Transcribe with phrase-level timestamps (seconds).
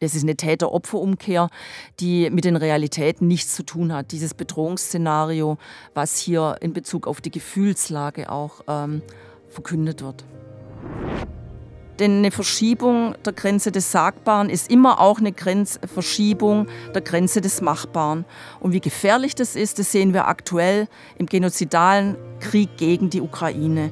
[0.00, 1.48] Das ist eine Täter-Opfer-Umkehr,
[1.98, 4.12] die mit den Realitäten nichts zu tun hat.
[4.12, 5.58] Dieses Bedrohungsszenario,
[5.94, 9.02] was hier in Bezug auf die Gefühlslage auch ähm,
[9.48, 10.24] verkündet wird.
[11.98, 17.40] Denn eine Verschiebung der Grenze des Sagbaren ist immer auch eine Grenz Verschiebung der Grenze
[17.40, 18.24] des Machbaren.
[18.60, 20.86] Und wie gefährlich das ist, das sehen wir aktuell
[21.16, 23.90] im genozidalen Krieg gegen die Ukraine.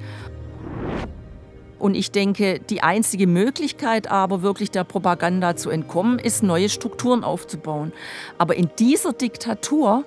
[1.79, 7.23] Und ich denke, die einzige Möglichkeit aber wirklich der Propaganda zu entkommen, ist, neue Strukturen
[7.23, 7.93] aufzubauen.
[8.39, 10.05] Aber in dieser Diktatur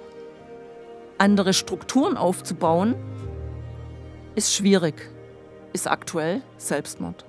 [1.20, 2.96] andere Strukturen aufzubauen,
[4.36, 4.96] ist schwierig,
[5.74, 7.26] ist aktuell Selbstmord.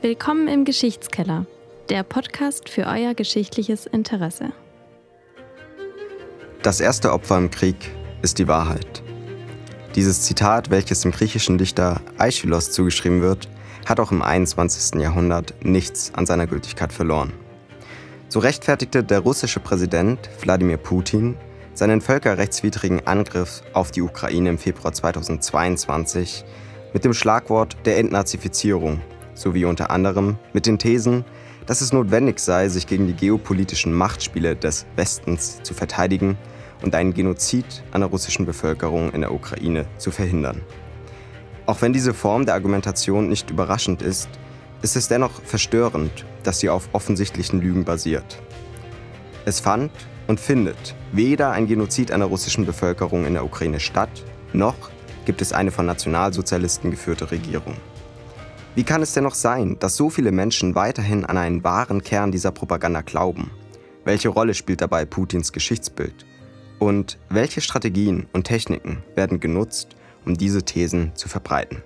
[0.00, 1.46] Willkommen im Geschichtskeller,
[1.88, 4.52] der Podcast für euer geschichtliches Interesse.
[6.62, 7.90] Das erste Opfer im Krieg
[8.22, 9.02] ist die Wahrheit.
[9.96, 13.48] Dieses Zitat, welches dem griechischen Dichter Aeschylos zugeschrieben wird,
[13.84, 15.00] hat auch im 21.
[15.00, 17.32] Jahrhundert nichts an seiner Gültigkeit verloren.
[18.28, 21.36] So rechtfertigte der russische Präsident Wladimir Putin
[21.74, 26.44] seinen völkerrechtswidrigen Angriff auf die Ukraine im Februar 2022
[26.92, 29.00] mit dem Schlagwort der Entnazifizierung
[29.34, 31.24] sowie unter anderem mit den Thesen,
[31.66, 36.38] dass es notwendig sei, sich gegen die geopolitischen Machtspiele des Westens zu verteidigen
[36.82, 40.60] und einen Genozid an der russischen Bevölkerung in der Ukraine zu verhindern.
[41.66, 44.28] Auch wenn diese Form der Argumentation nicht überraschend ist,
[44.82, 48.42] ist es dennoch verstörend, dass sie auf offensichtlichen Lügen basiert.
[49.44, 49.92] Es fand
[50.26, 54.90] und findet weder ein Genozid an der russischen Bevölkerung in der Ukraine statt, noch
[55.24, 57.76] gibt es eine von Nationalsozialisten geführte Regierung.
[58.74, 62.32] Wie kann es denn noch sein, dass so viele Menschen weiterhin an einen wahren Kern
[62.32, 63.50] dieser Propaganda glauben?
[64.04, 66.24] Welche Rolle spielt dabei Putins Geschichtsbild?
[66.82, 69.94] Und welche Strategien und Techniken werden genutzt,
[70.26, 71.80] um diese Thesen zu verbreiten?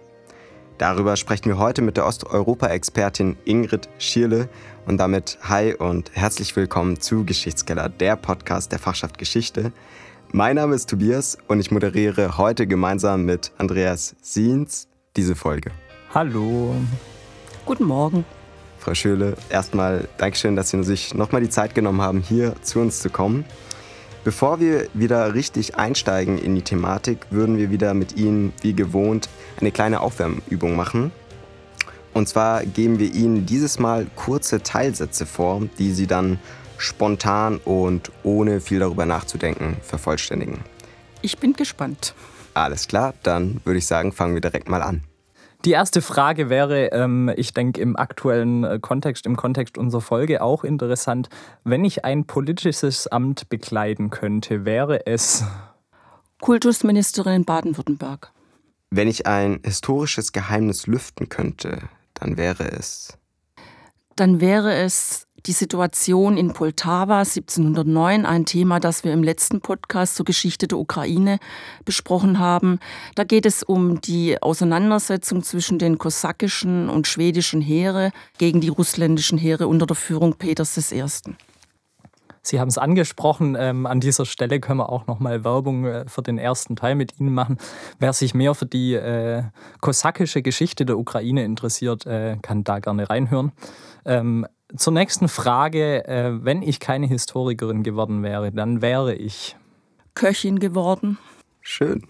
[0.79, 4.49] Darüber sprechen wir heute mit der Osteuropa-Expertin Ingrid Schierle
[4.87, 9.71] und damit hi und herzlich willkommen zu Geschichtskeller, der Podcast der Fachschaft Geschichte.
[10.33, 15.73] Mein Name ist Tobias und ich moderiere heute gemeinsam mit Andreas Siens diese Folge.
[16.15, 16.75] Hallo.
[17.67, 18.25] Guten Morgen.
[18.79, 23.01] Frau Schöle, erstmal Dankeschön, dass Sie sich nochmal die Zeit genommen haben, hier zu uns
[23.01, 23.45] zu kommen.
[24.27, 29.29] Bevor wir wieder richtig einsteigen in die Thematik, würden wir wieder mit Ihnen, wie gewohnt,
[29.61, 31.13] eine kleine Aufwärmübung machen.
[32.13, 36.41] Und zwar geben wir Ihnen dieses Mal kurze Teilsätze vor, die Sie dann
[36.77, 40.59] spontan und ohne viel darüber nachzudenken vervollständigen.
[41.23, 42.13] Ich bin gespannt.
[42.53, 45.05] Alles klar, dann würde ich sagen, fangen wir direkt mal an.
[45.67, 50.41] Die erste Frage wäre, ähm, ich denke, im aktuellen äh, Kontext, im Kontext unserer Folge
[50.41, 51.29] auch interessant,
[51.65, 55.43] wenn ich ein politisches Amt bekleiden könnte, wäre es
[56.41, 58.31] Kultusministerin in Baden-Württemberg.
[58.91, 61.81] Wenn ich ein historisches Geheimnis lüften könnte,
[62.15, 63.19] dann wäre es.
[64.15, 70.17] Dann wäre es die Situation in Poltawa 1709, ein Thema, das wir im letzten Podcast
[70.17, 71.39] zur Geschichte der Ukraine
[71.85, 72.81] besprochen haben.
[73.15, 79.39] Da geht es um die Auseinandersetzung zwischen den kosakischen und schwedischen Heere gegen die russländischen
[79.39, 81.05] Heere unter der Führung Peters I.
[82.43, 83.57] Sie haben es angesprochen.
[83.59, 87.19] Ähm, an dieser Stelle können wir auch nochmal Werbung äh, für den ersten Teil mit
[87.19, 87.59] Ihnen machen.
[87.99, 89.43] Wer sich mehr für die äh,
[89.81, 93.53] kosakische Geschichte der Ukraine interessiert, äh, kann da gerne reinhören.
[94.05, 96.07] Ähm, zur nächsten Frage.
[96.07, 99.57] Äh, wenn ich keine Historikerin geworden wäre, dann wäre ich
[100.15, 101.19] Köchin geworden.
[101.61, 102.07] Schön.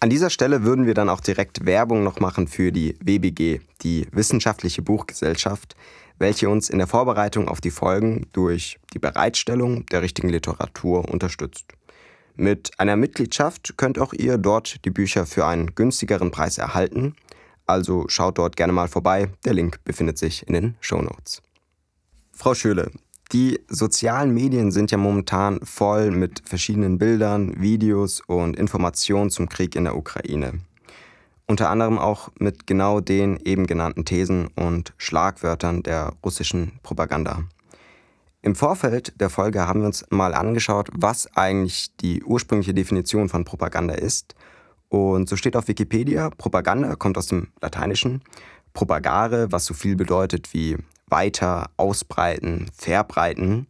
[0.00, 4.06] An dieser Stelle würden wir dann auch direkt Werbung noch machen für die WBG, die
[4.10, 5.76] Wissenschaftliche Buchgesellschaft,
[6.18, 11.66] welche uns in der Vorbereitung auf die Folgen durch die Bereitstellung der richtigen Literatur unterstützt.
[12.34, 17.14] Mit einer Mitgliedschaft könnt auch ihr dort die Bücher für einen günstigeren Preis erhalten
[17.66, 19.30] also schaut dort gerne mal vorbei.
[19.44, 21.42] Der Link befindet sich in den Show Notes.
[22.32, 22.90] Frau Schöle,
[23.32, 29.74] die sozialen Medien sind ja momentan voll mit verschiedenen Bildern, Videos und Informationen zum Krieg
[29.74, 30.60] in der Ukraine.
[31.46, 37.44] Unter anderem auch mit genau den eben genannten Thesen und Schlagwörtern der russischen Propaganda.
[38.42, 43.44] Im Vorfeld der Folge haben wir uns mal angeschaut, was eigentlich die ursprüngliche Definition von
[43.44, 44.34] Propaganda ist
[44.92, 48.20] und so steht auf Wikipedia, Propaganda kommt aus dem Lateinischen.
[48.74, 53.68] Propagare, was so viel bedeutet wie weiter, ausbreiten, verbreiten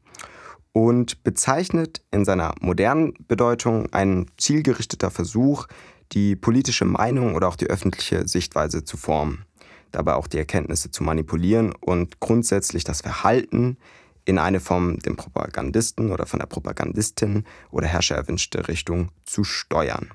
[0.73, 5.69] und bezeichnet in seiner modernen Bedeutung ein zielgerichteter Versuch,
[6.11, 9.45] die politische Meinung oder auch die öffentliche Sichtweise zu formen,
[9.93, 13.77] dabei auch die Erkenntnisse zu manipulieren und grundsätzlich das Verhalten
[14.25, 20.11] in eine vom dem Propagandisten oder von der Propagandistin oder Herrscher erwünschte Richtung zu steuern.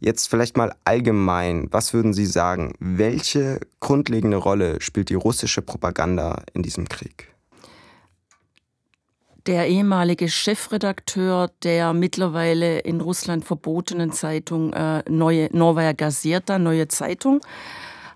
[0.00, 6.42] Jetzt vielleicht mal allgemein, was würden Sie sagen, welche grundlegende Rolle spielt die russische Propaganda
[6.54, 7.28] in diesem Krieg?
[9.46, 17.40] Der ehemalige Chefredakteur der mittlerweile in Russland verbotenen Zeitung äh, Neue Novaya Gazeta, Neue Zeitung,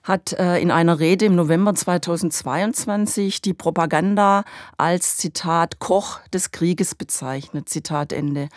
[0.02, 4.44] hat äh, in einer Rede im November 2022 die Propaganda
[4.78, 7.68] als Zitat Koch des Krieges bezeichnet.
[7.68, 8.48] Zitat Ende.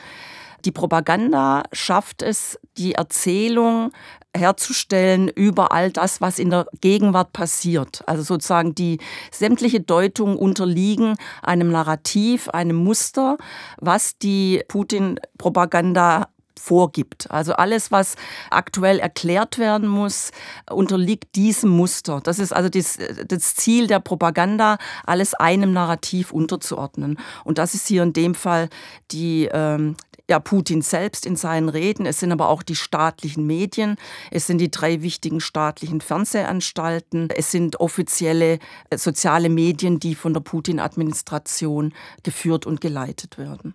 [0.67, 3.93] Die Propaganda schafft es, die Erzählung
[4.35, 8.03] herzustellen über all das, was in der Gegenwart passiert.
[8.05, 8.99] Also sozusagen die
[9.31, 13.37] sämtliche Deutungen unterliegen einem Narrativ, einem Muster,
[13.77, 16.27] was die Putin-Propaganda
[16.59, 17.31] vorgibt.
[17.31, 18.15] Also alles, was
[18.49, 20.31] aktuell erklärt werden muss,
[20.69, 22.19] unterliegt diesem Muster.
[22.21, 27.19] Das ist also das, das, Ziel der Propaganda, alles einem Narrativ unterzuordnen.
[27.45, 28.69] Und das ist hier in dem Fall
[29.11, 29.95] die, ähm,
[30.29, 33.95] ja, Putin selbst in seinen Reden, es sind aber auch die staatlichen Medien,
[34.29, 38.59] es sind die drei wichtigen staatlichen Fernsehanstalten, es sind offizielle
[38.89, 41.93] äh, soziale Medien, die von der Putin-Administration
[42.23, 43.73] geführt und geleitet werden.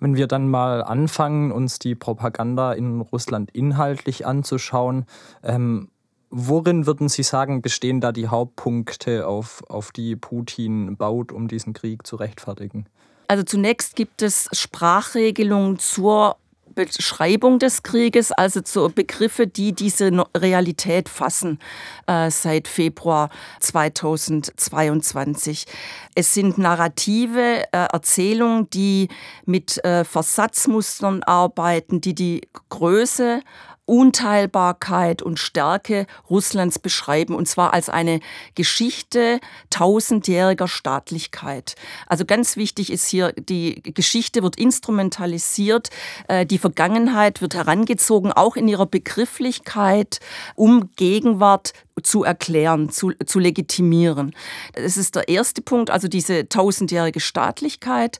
[0.00, 5.06] Wenn wir dann mal anfangen, uns die Propaganda in Russland inhaltlich anzuschauen,
[5.42, 5.90] ähm,
[6.30, 11.72] worin würden Sie sagen, bestehen da die Hauptpunkte, auf, auf die Putin baut, um diesen
[11.72, 12.86] Krieg zu rechtfertigen?
[13.28, 16.36] Also zunächst gibt es Sprachregelungen zur
[16.74, 21.58] Beschreibung des Krieges, also zu Begriffe, die diese Realität fassen
[22.06, 23.30] äh, seit Februar
[23.60, 25.64] 2022.
[26.14, 29.08] Es sind narrative äh, Erzählungen, die
[29.44, 33.42] mit äh, Versatzmustern arbeiten, die die Größe
[33.88, 38.20] Unteilbarkeit und Stärke Russlands beschreiben, und zwar als eine
[38.54, 39.40] Geschichte
[39.70, 41.74] tausendjähriger Staatlichkeit.
[42.06, 45.88] Also ganz wichtig ist hier, die Geschichte wird instrumentalisiert,
[46.28, 50.20] äh, die Vergangenheit wird herangezogen, auch in ihrer Begrifflichkeit,
[50.54, 54.34] um Gegenwart zu erklären, zu, zu legitimieren.
[54.74, 58.18] Das ist der erste Punkt, also diese tausendjährige Staatlichkeit,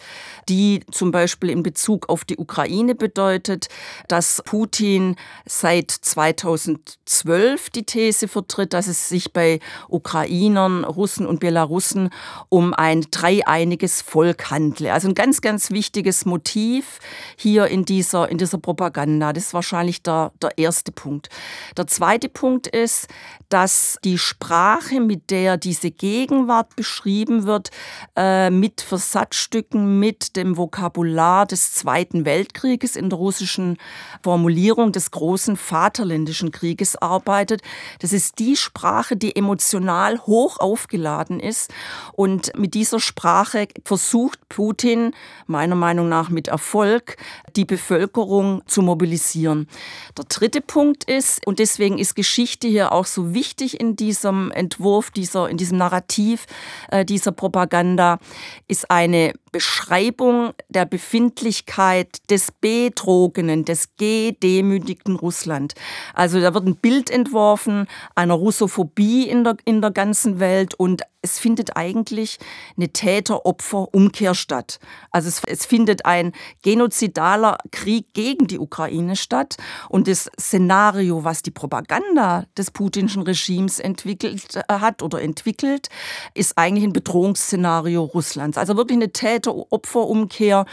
[0.49, 3.69] die zum Beispiel in Bezug auf die Ukraine bedeutet,
[4.09, 5.17] dass Putin
[5.61, 12.11] seit 2012 die These vertritt, dass es sich bei Ukrainern, Russen und Belarussen
[12.49, 14.93] um ein dreieiniges Volk handle.
[14.93, 17.01] Also ein ganz, ganz wichtiges Motiv
[17.37, 19.33] hier in dieser, in dieser Propaganda.
[19.33, 21.29] Das ist wahrscheinlich der, der erste Punkt.
[21.77, 23.09] Der zweite Punkt ist,
[23.49, 27.71] dass die Sprache, mit der diese Gegenwart beschrieben wird,
[28.17, 33.79] äh, mit Versatzstücken, mit dem Vokabular des Zweiten Weltkrieges in der russischen
[34.23, 37.63] Formulierung des großen Vaterländischen Krieges arbeitet.
[38.01, 41.73] Das ist die Sprache, die emotional hoch aufgeladen ist.
[42.13, 45.15] Und mit dieser Sprache versucht Putin,
[45.47, 47.17] meiner Meinung nach mit Erfolg,
[47.57, 49.69] die Bevölkerung zu mobilisieren.
[50.17, 55.11] Der dritte Punkt ist, und deswegen ist Geschichte hier auch so wichtig in diesem Entwurf,
[55.11, 56.47] dieser, in diesem Narrativ
[56.91, 58.19] äh, dieser Propaganda,
[58.67, 65.75] ist eine Beschreibung der Befindlichkeit des betrogenen, des gedemütigten Russland.
[66.15, 71.03] Also da wird ein Bild entworfen einer Russophobie in der, in der ganzen Welt und
[71.21, 72.39] es findet eigentlich
[72.77, 74.79] eine Täter-Opfer-Umkehr statt.
[75.11, 76.33] Also es, es, findet ein
[76.63, 79.57] genozidaler Krieg gegen die Ukraine statt
[79.89, 85.89] und das Szenario, was die Propaganda des putinschen Regimes entwickelt äh, hat oder entwickelt,
[86.35, 88.57] ist eigentlich ein Bedrohungsszenario Russlands.
[88.57, 90.67] Also wirklich eine Täter-Opfer-Umkehr,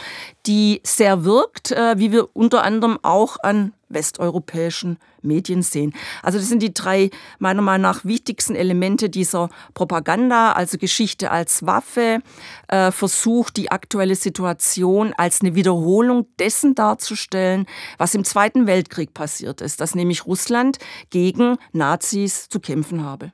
[0.46, 5.94] die sehr wirkt, äh, wie wir unter anderem auch an westeuropäischen Medien sehen.
[6.22, 11.66] Also das sind die drei meiner Meinung nach wichtigsten Elemente dieser Propaganda, also Geschichte als
[11.66, 12.20] Waffe,
[12.68, 17.66] äh, Versuch, die aktuelle Situation als eine Wiederholung dessen darzustellen,
[17.98, 20.78] was im Zweiten Weltkrieg passiert ist, dass nämlich Russland
[21.10, 23.30] gegen Nazis zu kämpfen habe.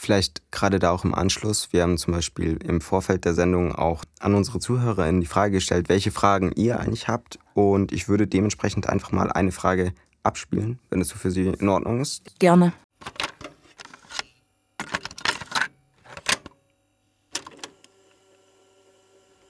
[0.00, 1.72] Vielleicht gerade da auch im Anschluss.
[1.72, 5.88] Wir haben zum Beispiel im Vorfeld der Sendung auch an unsere ZuhörerInnen die Frage gestellt,
[5.88, 7.40] welche Fragen ihr eigentlich habt.
[7.52, 11.68] Und ich würde dementsprechend einfach mal eine Frage abspielen, wenn es so für Sie in
[11.68, 12.22] Ordnung ist.
[12.38, 12.72] Gerne.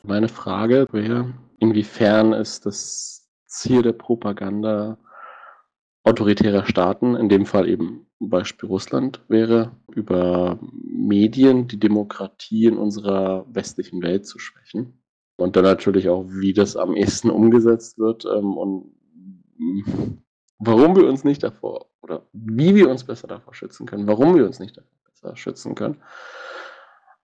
[0.09, 4.97] Meine Frage wäre, inwiefern ist das Ziel der Propaganda
[6.03, 13.45] autoritärer Staaten, in dem Fall eben Beispiel Russland wäre, über Medien die Demokratie in unserer
[13.55, 14.99] westlichen Welt zu schwächen.
[15.37, 18.95] Und dann natürlich auch, wie das am ehesten umgesetzt wird ähm, und
[20.59, 24.47] warum wir uns nicht davor oder wie wir uns besser davor schützen können, warum wir
[24.47, 25.99] uns nicht davor besser schützen können.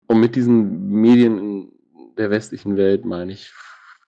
[0.07, 1.75] Und mit diesen Medien in
[2.19, 3.53] der westlichen Welt meine ich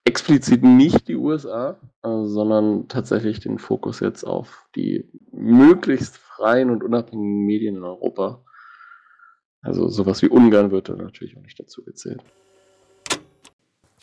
[0.05, 6.83] explizit nicht die USA, äh, sondern tatsächlich den Fokus jetzt auf die möglichst freien und
[6.83, 8.41] unabhängigen Medien in Europa.
[9.61, 12.23] Also sowas wie Ungarn wird da natürlich auch nicht dazu gezählt.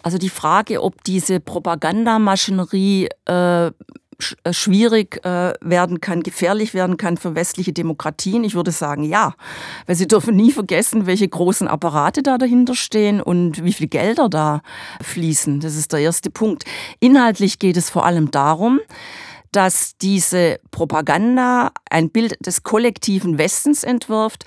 [0.03, 3.71] Also die Frage, ob diese Propagandamaschinerie äh,
[4.51, 8.45] schwierig äh, werden kann, gefährlich werden kann für westliche Demokratien?
[8.45, 9.35] Ich würde sagen, ja.
[9.87, 14.29] Weil sie dürfen nie vergessen, welche großen Apparate da dahinter stehen und wie viel Gelder
[14.29, 14.63] da
[15.03, 15.61] fließen.
[15.61, 16.65] Das ist der erste Punkt.
[17.01, 18.81] Inhaltlich geht es vor allem darum,
[19.53, 24.45] dass diese Propaganda ein Bild des kollektiven Westens entwirft,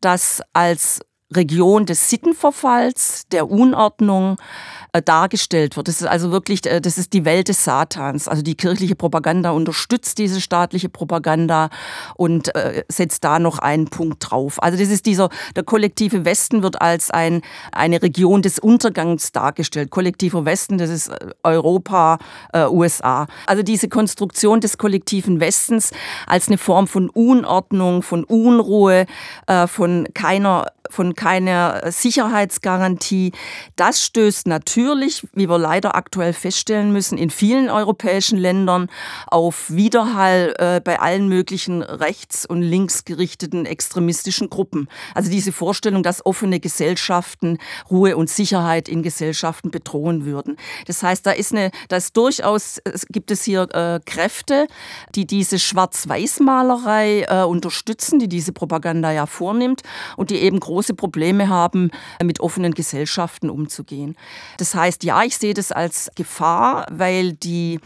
[0.00, 1.00] das als
[1.34, 5.88] Region des Sittenverfalls, der Unordnung, äh, dargestellt wird.
[5.88, 8.28] Das ist also wirklich, äh, das ist die Welt des Satans.
[8.28, 11.70] Also die kirchliche Propaganda unterstützt diese staatliche Propaganda
[12.16, 14.62] und äh, setzt da noch einen Punkt drauf.
[14.62, 19.90] Also das ist dieser, der kollektive Westen wird als ein, eine Region des Untergangs dargestellt.
[19.90, 22.18] Kollektiver Westen, das ist äh, Europa,
[22.52, 23.26] äh, USA.
[23.46, 25.90] Also diese Konstruktion des kollektiven Westens
[26.26, 29.06] als eine Form von Unordnung, von Unruhe,
[29.46, 33.32] äh, von keiner von keiner Sicherheitsgarantie.
[33.74, 38.88] Das stößt natürlich, wie wir leider aktuell feststellen müssen, in vielen europäischen Ländern
[39.26, 44.88] auf Widerhall äh, bei allen möglichen rechts- und linksgerichteten extremistischen Gruppen.
[45.14, 47.58] Also diese Vorstellung, dass offene Gesellschaften
[47.90, 50.56] Ruhe und Sicherheit in Gesellschaften bedrohen würden.
[50.86, 54.66] Das heißt, da ist eine, da durchaus, es gibt es hier äh, Kräfte,
[55.14, 59.82] die diese Schwarz-Weiß-Malerei äh, unterstützen, die diese Propaganda ja vornimmt
[60.16, 61.90] und die eben große Probleme haben,
[62.22, 64.16] mit offenen Gesellschaften umzugehen.
[64.58, 67.80] Das heißt, ja, ich sehe das als Gefahr, weil die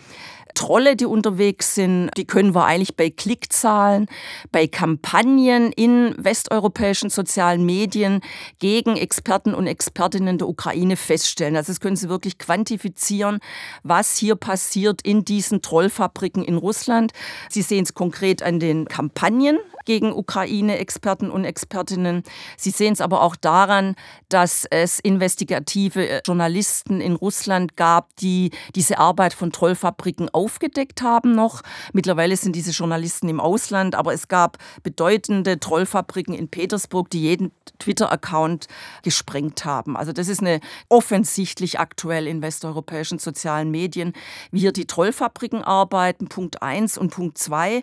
[0.55, 4.07] Trolle, die unterwegs sind, die können wir eigentlich bei Klickzahlen,
[4.53, 8.21] bei Kampagnen in westeuropäischen sozialen Medien
[8.59, 11.57] gegen Experten und Expertinnen der Ukraine feststellen.
[11.57, 13.41] Also das können Sie wirklich quantifizieren,
[13.83, 17.13] was hier passiert in diesen Trollfabriken in Russland.
[17.49, 22.23] Sie sehen es konkret an den Kampagnen gegen Ukraine-Experten und Expertinnen.
[22.57, 23.97] Sie sehen es aber auch daran,
[24.29, 31.61] dass es investigative Journalisten in Russland gab, die diese Arbeit von Trollfabriken aufgedeckt haben noch.
[31.93, 37.53] Mittlerweile sind diese Journalisten im Ausland, aber es gab bedeutende Trollfabriken in Petersburg, die jeden
[37.79, 38.67] Twitter-Account
[39.03, 39.97] gesprengt haben.
[39.97, 44.15] Also das ist eine offensichtlich aktuell in westeuropäischen sozialen Medien,
[44.51, 47.83] wie hier die Trollfabriken arbeiten, Punkt 1 und Punkt 2.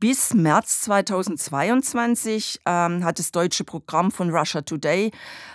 [0.00, 5.10] Bis März 2022 ähm, hat das deutsche Programm von Russia Today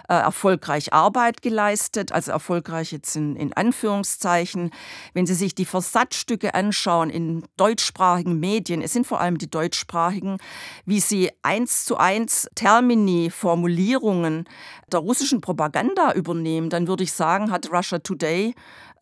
[0.08, 4.70] äh, erfolgreich Arbeit geleistet, also erfolgreich jetzt in, in Anführungszeichen.
[5.16, 10.38] Wenn Sie sich die Versatzstücke anschauen in deutschsprachigen Medien, es sind vor allem die deutschsprachigen,
[10.86, 14.48] wie sie eins zu eins Termini, Formulierungen
[14.92, 18.54] der russischen Propaganda übernehmen, dann würde ich sagen, hat Russia Today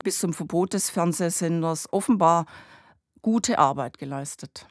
[0.06, 2.46] bis zum Verbot des Fernsehsenders offenbar
[3.22, 4.68] gute Arbeit geleistet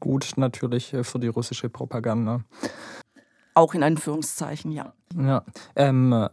[0.00, 2.40] gut natürlich äh, für die russische Propaganda.
[3.54, 4.92] Auch in Anführungszeichen, ja.
[5.16, 5.44] Ja.
[5.74, 6.28] Ähm,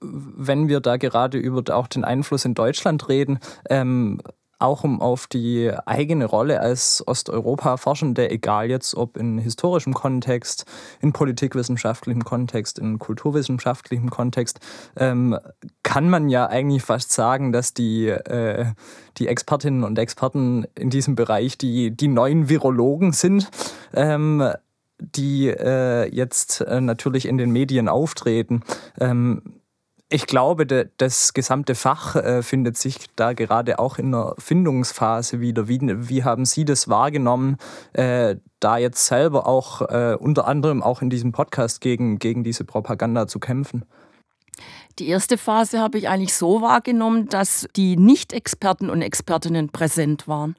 [0.00, 3.38] wenn wir da gerade über auch den Einfluss in Deutschland reden,
[3.70, 4.20] ähm,
[4.64, 10.64] auch um auf die eigene Rolle als Osteuropa-Forschende, egal jetzt ob in historischem Kontext,
[11.00, 14.60] in politikwissenschaftlichem Kontext, in kulturwissenschaftlichem Kontext,
[14.96, 15.38] ähm,
[15.82, 18.66] kann man ja eigentlich fast sagen, dass die, äh,
[19.18, 23.50] die Expertinnen und Experten in diesem Bereich die, die neuen Virologen sind.
[23.92, 24.50] Ähm,
[24.98, 28.62] die äh, jetzt äh, natürlich in den Medien auftreten.
[28.98, 29.42] Ähm,
[30.14, 35.40] ich glaube, de, das gesamte Fach äh, findet sich da gerade auch in einer Findungsphase
[35.40, 35.66] wieder.
[35.66, 37.56] Wie, wie haben Sie das wahrgenommen,
[37.94, 42.64] äh, da jetzt selber auch äh, unter anderem auch in diesem Podcast gegen, gegen diese
[42.64, 43.86] Propaganda zu kämpfen?
[45.00, 50.54] Die erste Phase habe ich eigentlich so wahrgenommen, dass die Nicht-Experten und Expertinnen präsent waren.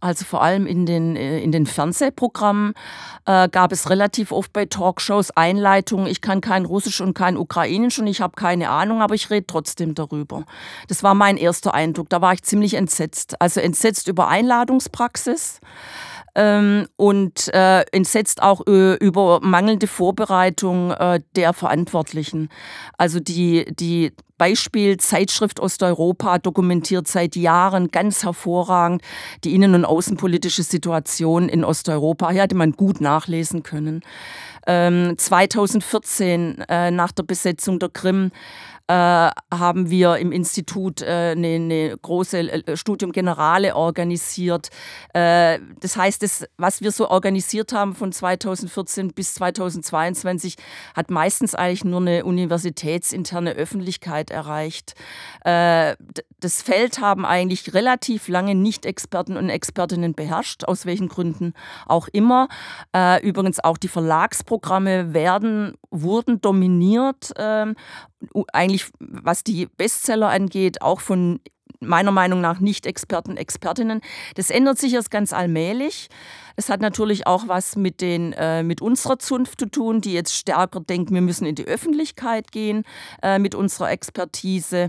[0.00, 2.74] Also vor allem in den, äh, in den Fernsehprogrammen
[3.26, 8.00] äh, gab es relativ oft bei Talkshows Einleitungen, ich kann kein Russisch und kein Ukrainisch
[8.00, 10.44] und ich habe keine Ahnung, aber ich rede trotzdem darüber.
[10.88, 12.08] Das war mein erster Eindruck.
[12.08, 13.40] Da war ich ziemlich entsetzt.
[13.40, 15.60] Also entsetzt über Einladungspraxis
[16.36, 22.50] ähm, und äh, entsetzt auch äh, über mangelnde Vorbereitung äh, der Verantwortlichen.
[22.98, 29.00] Also die, die Beispiel Zeitschrift Osteuropa dokumentiert seit Jahren ganz hervorragend
[29.44, 32.30] die innen- und außenpolitische Situation in Osteuropa.
[32.30, 34.02] Hier hätte man gut nachlesen können.
[34.66, 38.30] Ähm, 2014 äh, nach der Besetzung der Krim
[38.88, 44.68] äh, haben wir im Institut äh, eine, eine, große äh, Studium Generale organisiert.
[45.12, 50.56] Äh, das heißt, das, was wir so organisiert haben von 2014 bis 2022,
[50.94, 54.94] hat meistens eigentlich nur eine universitätsinterne Öffentlichkeit erreicht.
[55.44, 55.96] Äh,
[56.38, 61.54] das Feld haben eigentlich relativ lange Nicht-Experten und Expertinnen beherrscht, aus welchen Gründen
[61.86, 62.48] auch immer.
[63.22, 67.74] Übrigens auch die Verlagsprogramme werden, wurden dominiert, ähm,
[68.52, 71.40] eigentlich was die Bestseller angeht, auch von
[71.80, 74.00] meiner Meinung nach Nicht-Experten, Expertinnen.
[74.34, 76.08] Das ändert sich erst ganz allmählich.
[76.56, 80.34] Es hat natürlich auch was mit, den, äh, mit unserer Zunft zu tun, die jetzt
[80.34, 82.84] stärker denkt, wir müssen in die Öffentlichkeit gehen
[83.22, 84.88] äh, mit unserer Expertise.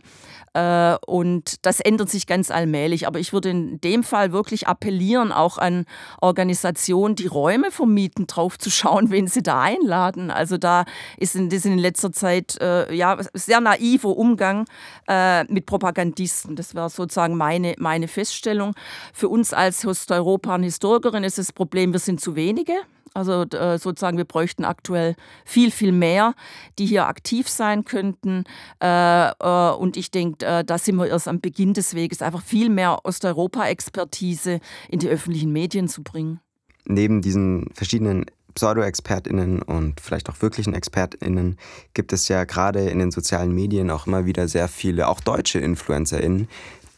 [0.53, 3.05] Äh, und das ändert sich ganz allmählich.
[3.05, 5.85] Aber ich würde in dem Fall wirklich appellieren, auch an
[6.21, 10.31] Organisationen, die Räume vermieten, drauf zu schauen, wen sie da einladen.
[10.31, 10.85] Also da
[11.17, 14.65] ist in, das in letzter Zeit äh, ja, sehr naiver Umgang
[15.07, 16.55] äh, mit Propagandisten.
[16.55, 18.73] Das wäre sozusagen meine, meine Feststellung.
[19.13, 22.73] Für uns als Osteuropa und Historikerin ist es Problem, wir sind zu wenige.
[23.15, 26.35] Also äh, sozusagen, wir bräuchten aktuell viel, viel mehr,
[26.77, 28.43] die hier aktiv sein könnten.
[28.79, 32.69] Äh, äh, und ich denke, da sind wir erst am Beginn des Weges, einfach viel
[32.69, 36.39] mehr Osteuropa-Expertise in die öffentlichen Medien zu bringen.
[36.85, 41.57] Neben diesen verschiedenen Pseudo-ExpertInnen und vielleicht auch wirklichen ExpertInnen
[41.95, 45.57] gibt es ja gerade in den sozialen Medien auch immer wieder sehr viele, auch deutsche
[45.57, 46.47] InfluencerInnen,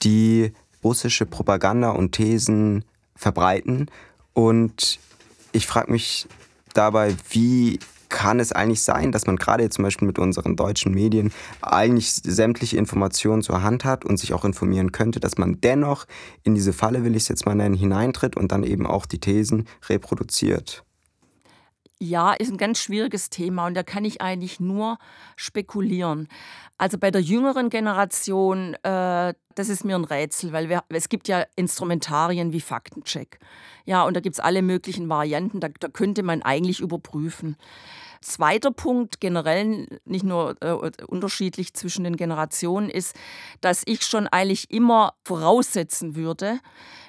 [0.03, 0.51] die
[0.83, 2.83] russische Propaganda und Thesen
[3.15, 3.87] verbreiten
[4.33, 4.99] und
[5.51, 6.27] ich frage mich
[6.73, 10.93] dabei, wie kann es eigentlich sein, dass man gerade jetzt zum Beispiel mit unseren deutschen
[10.93, 11.31] Medien
[11.61, 16.05] eigentlich sämtliche Informationen zur Hand hat und sich auch informieren könnte, dass man dennoch
[16.43, 19.19] in diese Falle, will ich es jetzt mal nennen, hineintritt und dann eben auch die
[19.19, 20.83] Thesen reproduziert?
[22.01, 24.97] Ja, ist ein ganz schwieriges Thema und da kann ich eigentlich nur
[25.35, 26.29] spekulieren.
[26.77, 31.27] Also bei der jüngeren Generation, äh, das ist mir ein Rätsel, weil wir, es gibt
[31.27, 33.39] ja Instrumentarien wie Faktencheck.
[33.83, 37.57] Ja, und da gibt es alle möglichen Varianten, da, da, könnte man eigentlich überprüfen.
[38.21, 40.71] Zweiter Punkt, generell nicht nur äh,
[41.05, 43.13] unterschiedlich zwischen den Generationen, ist,
[43.59, 46.61] dass ich schon eigentlich immer voraussetzen würde,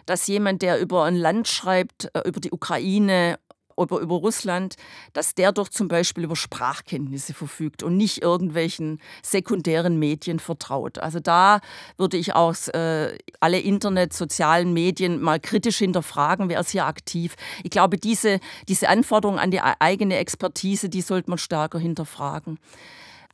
[0.06, 3.38] dass jemand, der über ein Land schreibt, äh, über die Ukraine
[3.82, 4.76] über, über Russland,
[5.12, 10.98] dass der doch zum Beispiel über Sprachkenntnisse verfügt und nicht irgendwelchen sekundären Medien vertraut.
[10.98, 11.60] Also da
[11.96, 17.36] würde ich auch äh, alle Internet, sozialen Medien mal kritisch hinterfragen, wer ist hier aktiv.
[17.62, 22.58] Ich glaube, diese, diese Anforderung an die eigene Expertise, die sollte man stärker hinterfragen.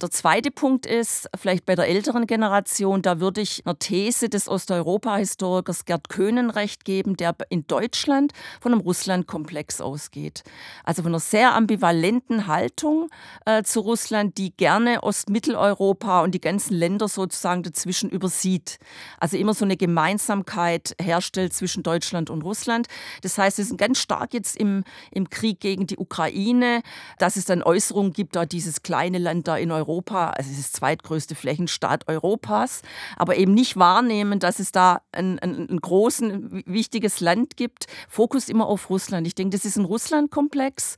[0.03, 4.47] Der zweite Punkt ist, vielleicht bei der älteren Generation, da würde ich einer These des
[4.47, 10.43] Osteuropa-Historikers Gerd Köhnen recht geben, der in Deutschland von einem Russland-Komplex ausgeht.
[10.85, 13.09] Also von einer sehr ambivalenten Haltung
[13.47, 18.79] äh, zu Russland, die gerne Ostmitteleuropa und die ganzen Länder sozusagen dazwischen übersieht.
[19.19, 22.89] Also immer so eine Gemeinsamkeit herstellt zwischen Deutschland und Russland.
[23.23, 26.83] Das heißt, es ist ganz stark jetzt im, im Krieg gegen die Ukraine,
[27.19, 30.59] dass es dann Äußerungen gibt, da dieses kleine Land da in Europa Europa, also es
[30.59, 32.83] ist das zweitgrößte Flächenstaat Europas,
[33.17, 37.87] aber eben nicht wahrnehmen, dass es da ein, ein, ein großen, wichtiges Land gibt.
[38.09, 39.27] Fokus immer auf Russland.
[39.27, 40.97] Ich denke, das ist ein Russland-Komplex,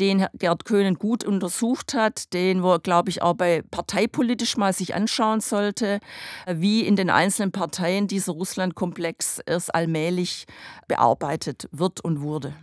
[0.00, 4.94] den Gerd Köhnen gut untersucht hat, den wir, glaube ich, auch bei parteipolitisch mal sich
[4.94, 6.00] anschauen sollte,
[6.46, 10.46] wie in den einzelnen Parteien dieser Russland-Komplex erst allmählich
[10.88, 12.54] bearbeitet wird und wurde.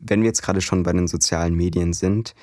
[0.00, 2.34] Wenn wir jetzt gerade schon bei den sozialen Medien sind,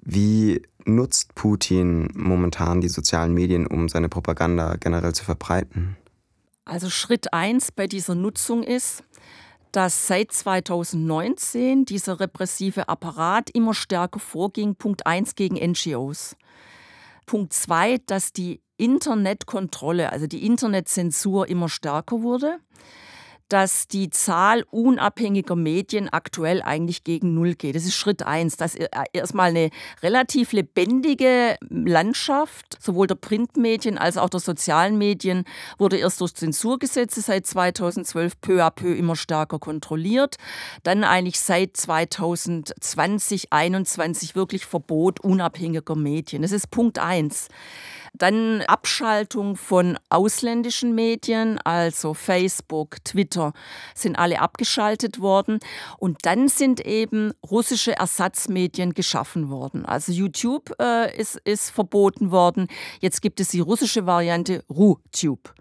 [0.00, 5.96] wie nutzt Putin momentan die sozialen Medien, um seine Propaganda generell zu verbreiten?
[6.64, 9.04] Also Schritt 1 bei dieser Nutzung ist,
[9.72, 14.74] dass seit 2019 dieser repressive Apparat immer stärker vorging.
[14.74, 16.36] Punkt 1 gegen NGOs.
[17.26, 22.58] Punkt 2, dass die Internetkontrolle, also die Internetzensur immer stärker wurde
[23.48, 27.76] dass die Zahl unabhängiger Medien aktuell eigentlich gegen Null geht.
[27.76, 28.76] Das ist Schritt eins, dass
[29.12, 29.70] erstmal eine
[30.02, 35.44] relativ lebendige Landschaft, sowohl der Printmedien als auch der sozialen Medien,
[35.78, 40.36] wurde erst durch Zensurgesetze seit 2012 peu à peu immer stärker kontrolliert.
[40.82, 46.42] Dann eigentlich seit 2020, 2021 wirklich Verbot unabhängiger Medien.
[46.42, 47.48] Das ist Punkt eins.
[48.14, 53.52] Dann Abschaltung von ausländischen Medien, also Facebook, Twitter,
[53.94, 55.58] sind alle abgeschaltet worden.
[55.98, 59.84] Und dann sind eben russische Ersatzmedien geschaffen worden.
[59.84, 62.68] Also YouTube äh, ist, ist verboten worden.
[63.00, 65.54] Jetzt gibt es die russische Variante RuTube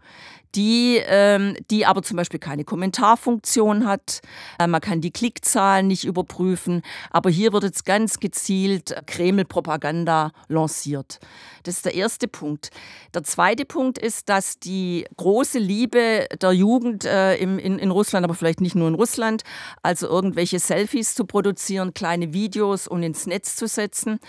[0.57, 4.21] die, ähm, die aber zum Beispiel keine Kommentarfunktion hat.
[4.59, 6.81] Äh, man kann die Klickzahlen nicht überprüfen.
[7.11, 11.19] Aber hier wird jetzt ganz gezielt Kreml-Propaganda lanciert.
[11.63, 12.71] Das ist der erste Punkt.
[13.13, 18.23] Der zweite Punkt ist, dass die große Liebe der Jugend äh, im, in, in Russland,
[18.23, 19.43] aber vielleicht nicht nur in Russland,
[19.83, 24.19] also irgendwelche Selfies zu produzieren, kleine Videos und ins Netz zu setzen,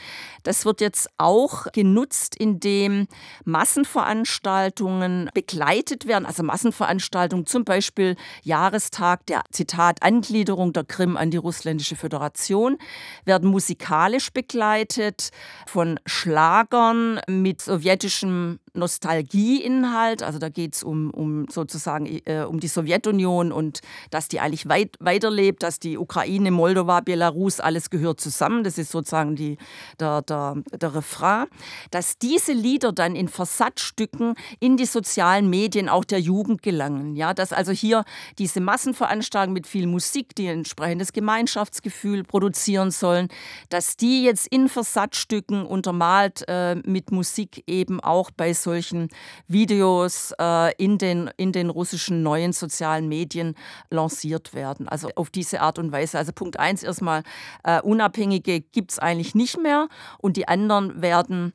[0.43, 3.07] das wird jetzt auch genutzt, indem
[3.45, 11.37] Massenveranstaltungen begleitet werden, also Massenveranstaltungen, zum Beispiel Jahrestag der Zitat Angliederung der Krim an die
[11.37, 12.79] russländische Föderation,
[13.25, 15.31] werden musikalisch begleitet
[15.67, 20.23] von Schlagern mit sowjetischem Nostalgieinhalt.
[20.23, 24.69] Also da geht es um, um sozusagen äh, um die Sowjetunion und dass die eigentlich
[24.69, 28.65] weit, weiterlebt, dass die Ukraine, Moldova, Belarus, alles gehört zusammen.
[28.65, 29.59] Das ist sozusagen die,
[29.99, 31.47] der, der, der Refrain.
[31.91, 37.17] Dass diese Lieder dann in Versatzstücken in die sozialen Medien auch der Jugend gelangen.
[37.17, 38.05] Ja, dass also hier
[38.39, 43.29] diese Massenveranstaltungen mit viel Musik, die entsprechendes Gemeinschaftsgefühl produzieren sollen,
[43.69, 49.09] dass die jetzt in Versatzstücken untermalt äh, mit Musik eben auch bei solchen
[49.47, 53.55] Videos äh, in, den, in den russischen neuen sozialen Medien
[53.90, 54.88] lanciert werden.
[54.88, 56.18] Also auf diese Art und Weise.
[56.18, 57.23] Also Punkt eins erstmal,
[57.64, 61.53] äh, Unabhängige gibt es eigentlich nicht mehr und die anderen werden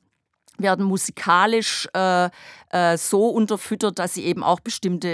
[0.57, 2.29] werden musikalisch äh,
[2.69, 5.07] äh, so unterfüttert, dass sie eben auch bestimmte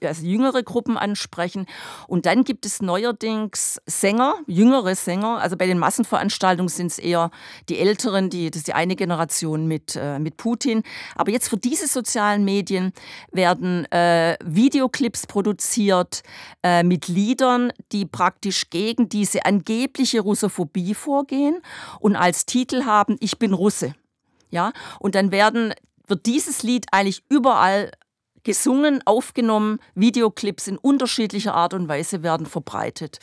[0.00, 1.66] äh, also jüngere Gruppen ansprechen.
[2.08, 5.38] Und dann gibt es neuerdings Sänger, jüngere Sänger.
[5.38, 7.30] Also bei den Massenveranstaltungen sind es eher
[7.68, 10.82] die Älteren, die, das ist die eine Generation mit, äh, mit Putin.
[11.14, 12.92] Aber jetzt für diese sozialen Medien
[13.30, 16.22] werden äh, Videoclips produziert
[16.62, 21.60] äh, mit Liedern, die praktisch gegen diese angebliche Russophobie vorgehen
[22.00, 23.94] und als Titel haben, ich bin Russe.
[24.52, 25.74] Ja, und dann werden,
[26.06, 27.90] wird dieses Lied eigentlich überall
[28.44, 33.18] gesungen, aufgenommen, Videoclips in unterschiedlicher Art und Weise werden verbreitet.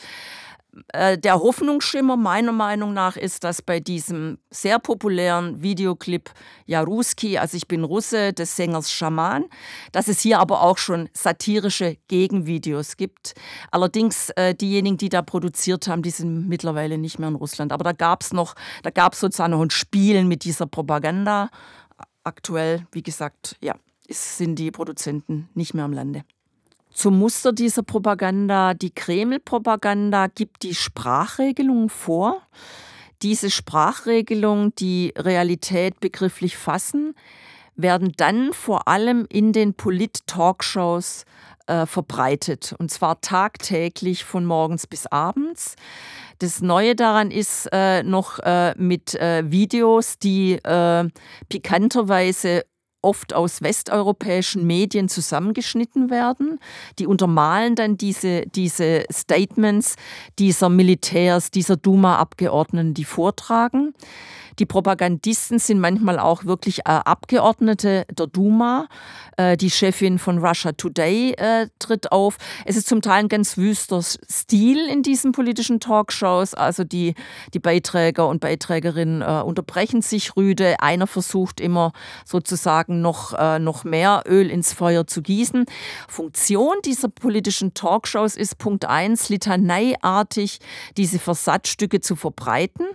[0.92, 6.30] Äh, der Hoffnungsschimmer meiner Meinung nach ist, dass bei diesem sehr populären Videoclip
[6.66, 9.46] Jaruski, also ich bin Russe, des Sängers Schaman,
[9.92, 13.34] dass es hier aber auch schon satirische Gegenvideos gibt.
[13.70, 17.72] Allerdings äh, diejenigen, die da produziert haben, die sind mittlerweile nicht mehr in Russland.
[17.72, 21.50] Aber da gab es noch, da gab es sozusagen noch ein Spielen mit dieser Propaganda.
[22.22, 23.74] Aktuell, wie gesagt, ja,
[24.08, 26.24] sind die Produzenten nicht mehr im Lande.
[26.92, 32.42] Zum Muster dieser Propaganda, die Kreml-Propaganda gibt die Sprachregelung vor.
[33.22, 37.14] Diese Sprachregelung, die Realität begrifflich fassen,
[37.76, 41.24] werden dann vor allem in den Polit-Talkshows
[41.66, 42.74] äh, verbreitet.
[42.78, 45.76] Und zwar tagtäglich von morgens bis abends.
[46.38, 51.08] Das Neue daran ist äh, noch äh, mit äh, Videos, die äh,
[51.48, 52.64] pikanterweise
[53.02, 56.58] oft aus westeuropäischen Medien zusammengeschnitten werden.
[56.98, 59.96] Die untermalen dann diese, diese Statements
[60.38, 63.94] dieser Militärs, dieser Duma-Abgeordneten, die vortragen.
[64.60, 68.88] Die Propagandisten sind manchmal auch wirklich äh, Abgeordnete der Duma.
[69.38, 72.36] Äh, die Chefin von Russia Today äh, tritt auf.
[72.66, 76.52] Es ist zum Teil ein ganz wüster Stil in diesen politischen Talkshows.
[76.52, 77.14] Also die,
[77.54, 80.76] die Beiträger und Beiträgerinnen unterbrechen sich rüde.
[80.80, 81.92] Einer versucht immer
[82.26, 85.64] sozusagen noch, noch mehr Öl ins Feuer zu gießen.
[86.06, 90.58] Funktion dieser politischen Talkshows ist Punkt 1, litaneiartig
[90.96, 92.86] diese Versatzstücke zu verbreiten.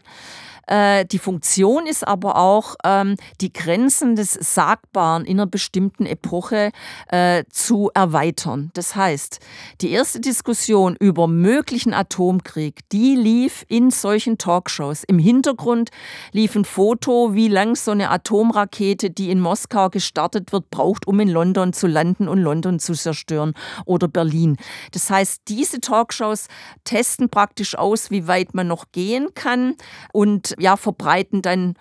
[0.68, 6.72] Äh, die Funktion ist aber auch, ähm, die Grenzen des Sagbaren in einer bestimmten Epoche
[7.10, 8.72] äh, zu erweitern.
[8.74, 9.40] Das heißt,
[9.82, 15.04] die erste Diskussion über möglichen Atomkrieg, die lief in solchen Talkshows.
[15.04, 15.90] Im Hintergrund
[16.32, 21.20] lief ein Foto, wie lang so eine Atomrakete, die in Moskau gestartet wird, braucht, um
[21.20, 23.54] in London zu landen und London zu zerstören
[23.86, 24.58] oder Berlin.
[24.92, 26.48] Das heißt, diese Talkshows
[26.84, 29.76] testen praktisch aus, wie weit man noch gehen kann
[30.14, 31.76] und ja, verbreiten dann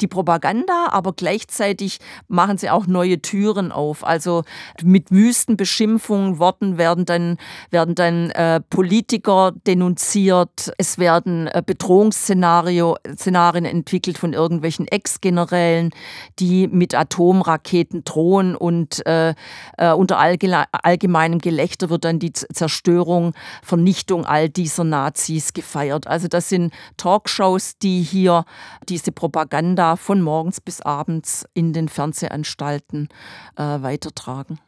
[0.00, 4.06] die Propaganda, aber gleichzeitig machen sie auch neue Türen auf.
[4.06, 4.44] Also
[4.82, 7.36] mit wüsten Beschimpfungen, Worten werden dann,
[7.70, 10.72] werden dann äh, Politiker denunziert.
[10.78, 15.90] Es werden äh, Bedrohungsszenarien entwickelt von irgendwelchen Ex-Generälen,
[16.38, 19.34] die mit Atomraketen drohen und äh,
[19.76, 26.06] äh unter allgemeinem Gelächter wird dann die Zerstörung, Vernichtung all dieser Nazis gefeiert.
[26.06, 28.44] Also das sind Talkshows, die hier
[28.88, 33.08] diese Propaganda von morgens bis abends in den Fernsehanstalten
[33.56, 34.58] äh, weitertragen.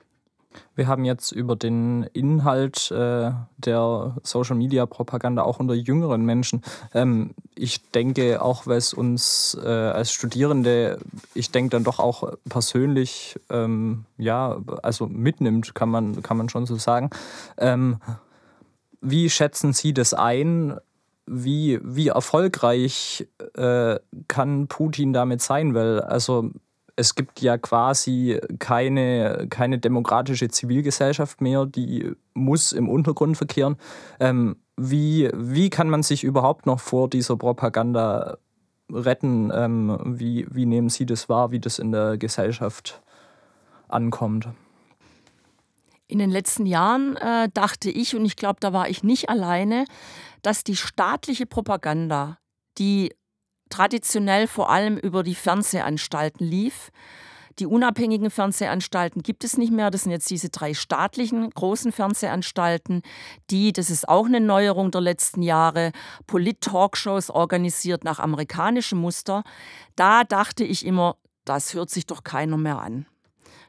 [0.74, 6.62] Wir haben jetzt über den Inhalt äh, der Social-Media-Propaganda auch unter jüngeren Menschen.
[6.94, 10.98] Ähm, ich denke auch, weil es uns äh, als Studierende,
[11.34, 16.66] ich denke dann doch auch persönlich, ähm, ja, also mitnimmt, kann man, kann man schon
[16.66, 17.10] so sagen.
[17.56, 17.98] Ähm,
[19.00, 20.78] wie schätzen Sie das ein?
[21.32, 25.74] Wie, wie erfolgreich äh, kann Putin damit sein?
[25.74, 26.50] Weil, also
[26.96, 33.76] es gibt ja quasi keine, keine demokratische Zivilgesellschaft mehr, die muss im Untergrund verkehren.
[34.18, 38.38] Ähm, wie, wie kann man sich überhaupt noch vor dieser Propaganda
[38.92, 39.52] retten?
[39.54, 43.00] Ähm, wie, wie nehmen Sie das wahr, wie das in der Gesellschaft
[43.88, 44.48] ankommt?
[46.06, 49.84] In den letzten Jahren äh, dachte ich, und ich glaube, da war ich nicht alleine,
[50.42, 52.38] dass die staatliche Propaganda,
[52.78, 53.14] die
[53.70, 56.90] traditionell vor allem über die Fernsehanstalten lief.
[57.58, 59.90] Die unabhängigen Fernsehanstalten gibt es nicht mehr.
[59.90, 63.02] Das sind jetzt diese drei staatlichen großen Fernsehanstalten,
[63.50, 65.92] die, das ist auch eine Neuerung der letzten Jahre,
[66.26, 69.42] Polit-Talkshows organisiert nach amerikanischem Muster.
[69.94, 73.06] Da dachte ich immer, das hört sich doch keiner mehr an.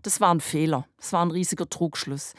[0.02, 0.86] Das war ein Fehler.
[0.98, 2.34] Das war ein riesiger Trugschluss.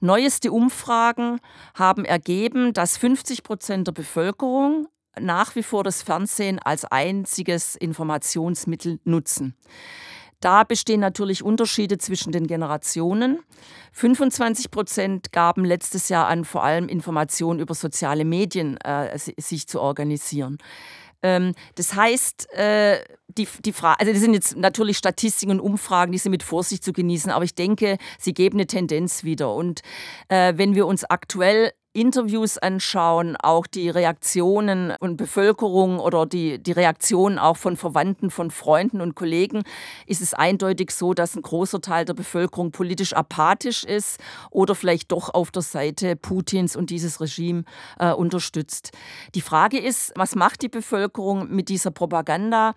[0.00, 1.40] Neueste Umfragen
[1.74, 4.88] haben ergeben, dass 50 Prozent der Bevölkerung
[5.20, 9.54] nach wie vor das Fernsehen als einziges Informationsmittel nutzen.
[10.40, 13.38] Da bestehen natürlich Unterschiede zwischen den Generationen.
[13.92, 19.80] 25 Prozent gaben letztes Jahr an, vor allem Informationen über soziale Medien äh, sich zu
[19.80, 20.58] organisieren.
[21.22, 26.12] Ähm, das heißt, äh, die, die Frage, also das sind jetzt natürlich Statistiken und Umfragen,
[26.12, 29.54] die sind mit Vorsicht zu genießen, aber ich denke, sie geben eine Tendenz wieder.
[29.54, 29.80] Und
[30.28, 36.72] äh, wenn wir uns aktuell Interviews anschauen, auch die Reaktionen von Bevölkerung oder die, die
[36.72, 39.62] Reaktionen auch von Verwandten, von Freunden und Kollegen,
[40.06, 44.18] ist es eindeutig so, dass ein großer Teil der Bevölkerung politisch apathisch ist
[44.50, 47.64] oder vielleicht doch auf der Seite Putins und dieses Regime
[47.98, 48.92] äh, unterstützt.
[49.34, 52.72] Die Frage ist, was macht die Bevölkerung mit dieser Propaganda?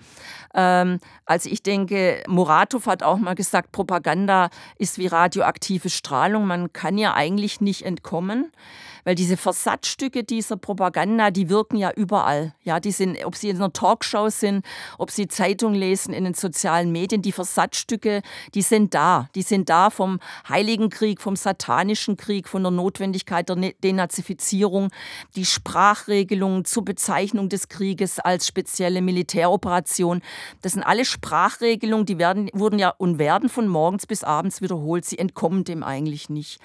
[0.53, 6.73] Ähm, also ich denke, Muratov hat auch mal gesagt, Propaganda ist wie radioaktive Strahlung, man
[6.73, 8.51] kann ja eigentlich nicht entkommen.
[9.05, 12.53] Weil diese Versatzstücke dieser Propaganda, die wirken ja überall.
[12.63, 14.65] Ja, die sind, ob sie in einer Talkshow sind,
[14.97, 18.23] ob sie Zeitung lesen, in den sozialen Medien, die Versatzstücke,
[18.55, 19.29] die sind da.
[19.35, 24.89] Die sind da vom Heiligen Krieg, vom Satanischen Krieg, von der Notwendigkeit der ne-, Denazifizierung,
[25.35, 30.21] die Sprachregelungen zur Bezeichnung des Krieges als spezielle Militäroperation.
[30.63, 35.05] Das sind alle Sprachregelungen, die werden, wurden ja und werden von morgens bis abends wiederholt.
[35.05, 36.59] Sie entkommen dem eigentlich nicht.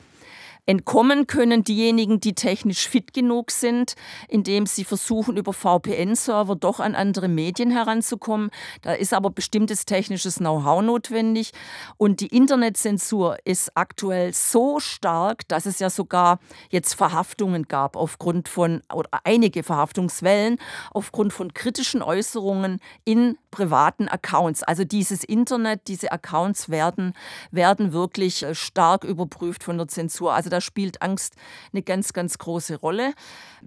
[0.66, 3.94] Entkommen können diejenigen, die technisch fit genug sind,
[4.28, 8.50] indem sie versuchen, über VPN-Server doch an andere Medien heranzukommen.
[8.82, 11.52] Da ist aber bestimmtes technisches Know-how notwendig.
[11.96, 18.48] Und die Internetzensur ist aktuell so stark, dass es ja sogar jetzt Verhaftungen gab aufgrund
[18.48, 20.58] von, oder einige Verhaftungswellen
[20.92, 24.62] aufgrund von kritischen Äußerungen in privaten Accounts.
[24.62, 27.14] Also dieses Internet, diese Accounts werden,
[27.50, 30.32] werden wirklich äh, stark überprüft von der Zensur.
[30.32, 31.34] Also da spielt Angst
[31.72, 33.14] eine ganz, ganz große Rolle.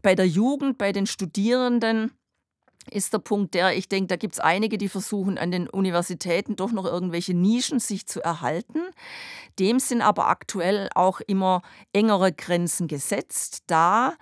[0.02, 2.12] Bei der Jugend, bei den Studierenden
[2.91, 6.56] ist der Punkt der, ich denke, da gibt es einige, die versuchen an den Universitäten
[6.56, 8.82] doch noch irgendwelche Nischen sich zu erhalten.
[9.60, 11.62] Dem sind aber aktuell auch immer
[11.93, 14.13] engere Grenzen gesetzt, da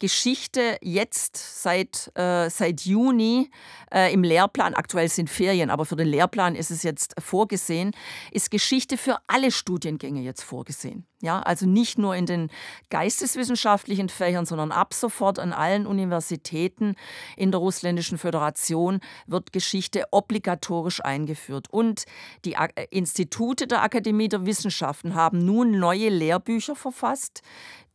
[0.00, 3.50] Geschichte jetzt seit, äh, seit Juni
[3.92, 7.92] äh, im Lehrplan, aktuell sind Ferien, aber für den Lehrplan ist es jetzt vorgesehen,
[8.32, 11.06] ist Geschichte für alle Studiengänge jetzt vorgesehen.
[11.22, 12.50] Ja, also nicht nur in den
[12.88, 16.94] geisteswissenschaftlichen Fächern, sondern ab sofort an allen Universitäten
[17.36, 21.68] in der Russländischen Föderation wird Geschichte obligatorisch eingeführt.
[21.70, 22.04] Und
[22.46, 22.56] die
[22.88, 27.42] Institute der Akademie der Wissenschaften haben nun neue Lehrbücher verfasst,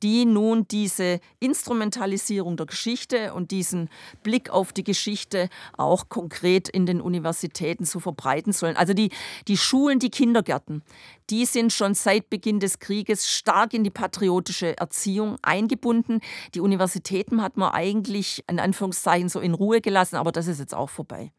[0.05, 3.89] die nun diese Instrumentalisierung der Geschichte und diesen
[4.21, 8.77] Blick auf die Geschichte auch konkret in den Universitäten so verbreiten sollen.
[8.77, 9.09] Also die,
[9.47, 10.83] die Schulen, die Kindergärten,
[11.31, 16.19] die sind schon seit Beginn des Krieges stark in die patriotische Erziehung eingebunden.
[16.53, 20.75] Die Universitäten hat man eigentlich in Anführungszeichen so in Ruhe gelassen, aber das ist jetzt
[20.75, 21.31] auch vorbei.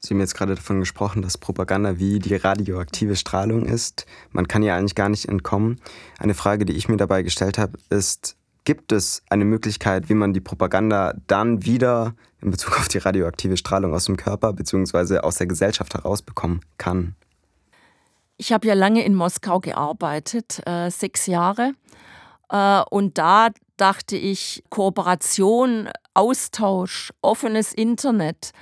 [0.00, 4.06] Sie haben jetzt gerade davon gesprochen, dass Propaganda wie die radioaktive Strahlung ist.
[4.30, 5.78] Man kann ja eigentlich gar nicht entkommen.
[6.18, 10.32] Eine Frage, die ich mir dabei gestellt habe, ist, gibt es eine Möglichkeit, wie man
[10.32, 15.18] die Propaganda dann wieder in Bezug auf die radioaktive Strahlung aus dem Körper bzw.
[15.18, 17.14] aus der Gesellschaft herausbekommen kann?
[18.38, 21.74] Ich habe ja lange in Moskau gearbeitet, äh, sechs Jahre.
[22.48, 28.52] Äh, und da dachte ich, Kooperation, Austausch, offenes Internet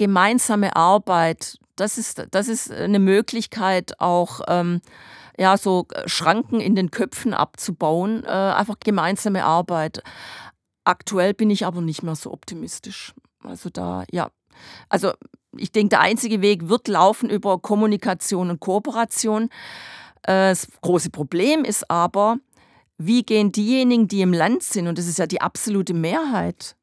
[0.00, 4.80] gemeinsame Arbeit, das ist, das ist eine Möglichkeit, auch ähm,
[5.38, 10.02] ja, so äh, Schranken in den Köpfen abzubauen, äh, einfach gemeinsame Arbeit.
[10.84, 13.12] Aktuell bin ich aber nicht mehr so optimistisch.
[13.44, 14.30] Also da, ja,
[14.88, 15.12] also
[15.54, 19.50] ich denke, der einzige Weg wird laufen über Kommunikation und Kooperation.
[20.22, 22.38] Äh, das große Problem ist aber,
[22.96, 26.74] wie gehen diejenigen, die im Land sind, und das ist ja die absolute Mehrheit,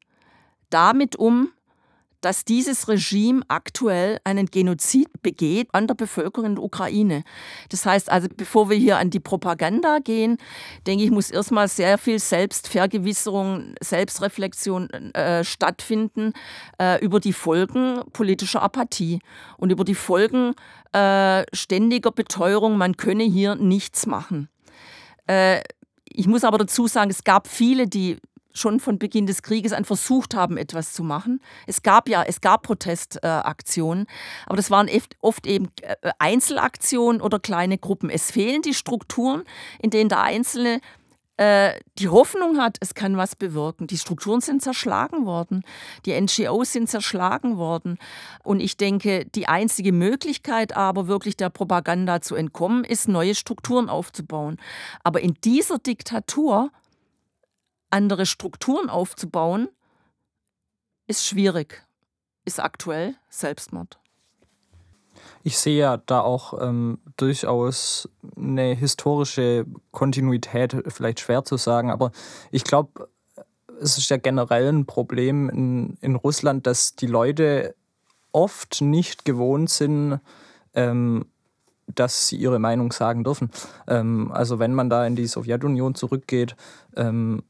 [0.70, 1.50] damit um,
[2.20, 7.24] dass dieses Regime aktuell einen Genozid begeht an der Bevölkerung der Ukraine.
[7.68, 10.38] Das heißt also, bevor wir hier an die Propaganda gehen,
[10.86, 16.32] denke ich, muss erstmal sehr viel Selbstvergewisserung, Selbstreflexion äh, stattfinden
[16.80, 19.20] äh, über die Folgen politischer Apathie
[19.56, 20.54] und über die Folgen
[20.92, 24.48] äh, ständiger Beteuerung, man könne hier nichts machen.
[25.26, 25.62] Äh,
[26.04, 28.16] ich muss aber dazu sagen, es gab viele, die
[28.58, 31.40] schon von Beginn des Krieges an versucht haben, etwas zu machen.
[31.66, 34.06] Es gab ja, es gab Protestaktionen,
[34.46, 34.88] aber das waren
[35.20, 38.10] oft eben äh, Einzelaktionen oder kleine Gruppen.
[38.10, 39.44] Es fehlen die Strukturen,
[39.80, 40.80] in denen der Einzelne
[41.38, 43.86] äh, die Hoffnung hat, es kann was bewirken.
[43.86, 45.62] Die Strukturen sind zerschlagen worden,
[46.04, 47.96] die NGOs sind zerschlagen worden.
[48.42, 53.88] Und ich denke, die einzige Möglichkeit aber wirklich der Propaganda zu entkommen, ist, neue Strukturen
[53.88, 54.56] aufzubauen.
[55.04, 56.70] Aber in dieser Diktatur
[57.90, 59.68] andere Strukturen aufzubauen,
[61.06, 61.86] ist schwierig,
[62.44, 63.98] ist aktuell Selbstmord.
[65.42, 72.12] Ich sehe ja da auch ähm, durchaus eine historische Kontinuität, vielleicht schwer zu sagen, aber
[72.50, 73.08] ich glaube,
[73.80, 77.74] es ist ja generell ein Problem in, in Russland, dass die Leute
[78.32, 80.20] oft nicht gewohnt sind,
[80.74, 81.26] ähm,
[81.86, 83.50] dass sie ihre Meinung sagen dürfen.
[83.86, 86.56] Ähm, also wenn man da in die Sowjetunion zurückgeht,
[86.96, 87.42] ähm,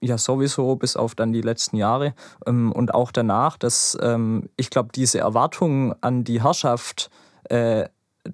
[0.00, 2.14] ja sowieso bis auf dann die letzten Jahre
[2.46, 7.10] ähm, und auch danach, dass ähm, ich glaube, diese Erwartung an die Herrschaft,
[7.44, 7.88] äh,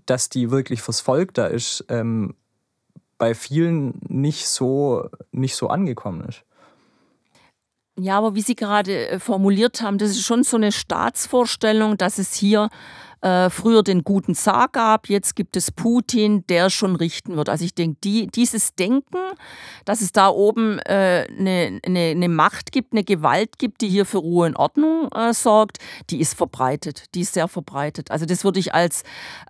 [0.06, 2.34] dass die wirklich fürs Volk da ist, ähm,
[3.18, 6.44] bei vielen nicht so, nicht so angekommen ist.
[7.98, 12.18] Ja, aber wie Sie gerade äh, formuliert haben, das ist schon so eine Staatsvorstellung, dass
[12.18, 12.70] es hier
[13.22, 17.48] äh, früher den guten Zar gab, jetzt gibt es Putin, der schon richten wird.
[17.48, 19.18] Also ich denke, die, dieses Denken,
[19.84, 24.06] dass es da oben äh, eine, eine, eine, Macht gibt, eine Gewalt gibt, die hier
[24.06, 25.78] für Ruhe und Ordnung äh, sorgt,
[26.10, 28.10] die ist verbreitet, die ist sehr verbreitet.
[28.10, 29.02] Also das würde ich als,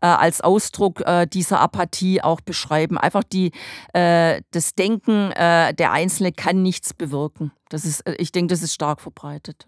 [0.02, 2.98] äh, als Ausdruck äh, dieser Apathie auch beschreiben.
[2.98, 3.52] Einfach die,
[3.94, 7.52] äh, das Denken, der Einzelne kann nichts bewirken.
[7.68, 9.66] Das ist, ich denke, das ist stark verbreitet.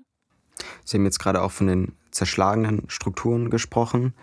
[0.85, 4.14] Sie haben jetzt gerade auch von den zerschlagenen Strukturen gesprochen.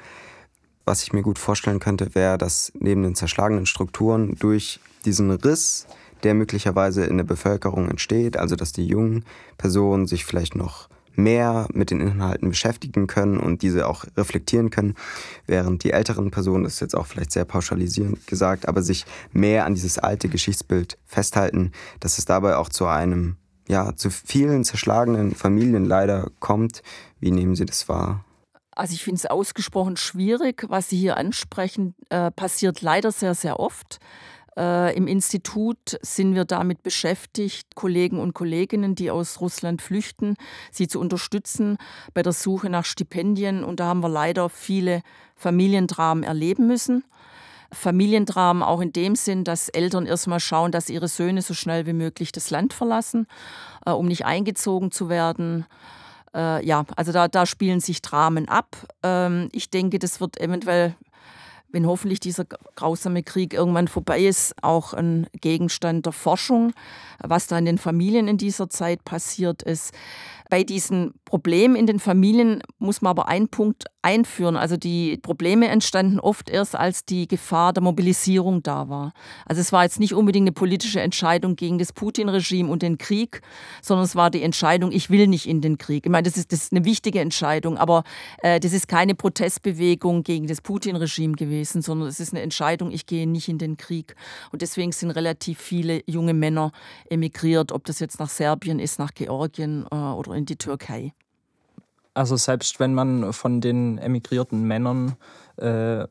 [0.86, 5.86] Was ich mir gut vorstellen könnte, wäre, dass neben den zerschlagenen Strukturen durch diesen Riss,
[6.24, 9.26] der möglicherweise in der Bevölkerung entsteht, also dass die jungen
[9.58, 14.96] Personen sich vielleicht noch mehr mit den Inhalten beschäftigen können und diese auch reflektieren können,
[15.46, 19.66] während die älteren Personen, das ist jetzt auch vielleicht sehr pauschalisierend gesagt, aber sich mehr
[19.66, 23.36] an dieses alte Geschichtsbild festhalten, dass es dabei auch zu einem
[23.72, 26.84] ja, zu vielen zerschlagenen Familien leider kommt.
[27.22, 28.26] Wie nehmen Sie das wahr?
[28.72, 33.62] Also ich finde es ausgesprochen schwierig, was Sie hier ansprechen, äh, passiert leider sehr, sehr
[33.62, 34.00] oft.
[34.58, 40.36] Äh, Im Institut sind wir damit beschäftigt, Kollegen und Kolleginnen, die aus Russland flüchten,
[40.72, 41.78] sie zu unterstützen
[42.14, 43.64] bei der Suche nach Stipendien.
[43.64, 45.02] Und da haben wir leider viele
[45.38, 47.06] Familiendramen erleben müssen.
[47.72, 51.94] Familiendramen auch in dem Sinn, dass Eltern erstmal schauen, dass ihre Söhne so schnell wie
[51.94, 53.28] möglich das Land verlassen,
[53.86, 55.66] äh, um nicht eingezogen zu werden.
[56.34, 58.76] Äh, ja, also da, da spielen sich Dramen ab.
[59.04, 60.96] Ähm, ich denke, das wird eventuell,
[61.70, 62.44] wenn hoffentlich dieser
[62.76, 66.74] grausame Krieg irgendwann vorbei ist, auch ein Gegenstand der Forschung,
[67.20, 69.94] was da in den Familien in dieser Zeit passiert ist.
[70.52, 74.58] Bei diesen Problemen in den Familien muss man aber einen Punkt einführen.
[74.58, 79.14] Also die Probleme entstanden oft erst, als die Gefahr der Mobilisierung da war.
[79.46, 83.42] Also es war jetzt nicht unbedingt eine politische Entscheidung gegen das Putin-Regime und den Krieg,
[83.82, 86.06] sondern es war die Entscheidung, ich will nicht in den Krieg.
[86.06, 88.04] Ich meine, das ist, das ist eine wichtige Entscheidung, aber
[88.40, 93.06] äh, das ist keine Protestbewegung gegen das Putin-Regime gewesen, sondern es ist eine Entscheidung, ich
[93.06, 94.16] gehe nicht in den Krieg.
[94.52, 96.74] Und deswegen sind relativ viele junge Männer
[97.10, 101.14] emigriert, ob das jetzt nach Serbien ist, nach Georgien äh, oder in die Türkei.
[102.14, 105.16] Also selbst wenn man von den emigrierten Männern,
[105.58, 106.06] äh,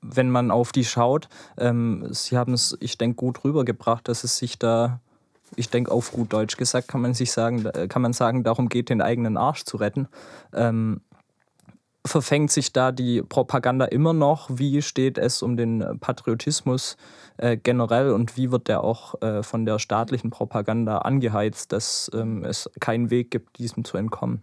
[0.00, 4.36] wenn man auf die schaut, ähm, sie haben es, ich denke, gut rübergebracht, dass es
[4.36, 5.00] sich da,
[5.56, 8.90] ich denke auf gut Deutsch gesagt, kann man sich sagen, kann man sagen, darum geht,
[8.90, 10.08] den eigenen Arsch zu retten.
[10.52, 11.00] Ähm,
[12.06, 14.48] verfängt sich da die Propaganda immer noch?
[14.52, 16.96] Wie steht es um den Patriotismus
[17.38, 22.44] äh, generell und wie wird der auch äh, von der staatlichen Propaganda angeheizt, dass ähm,
[22.44, 24.42] es keinen Weg gibt, diesem zu entkommen?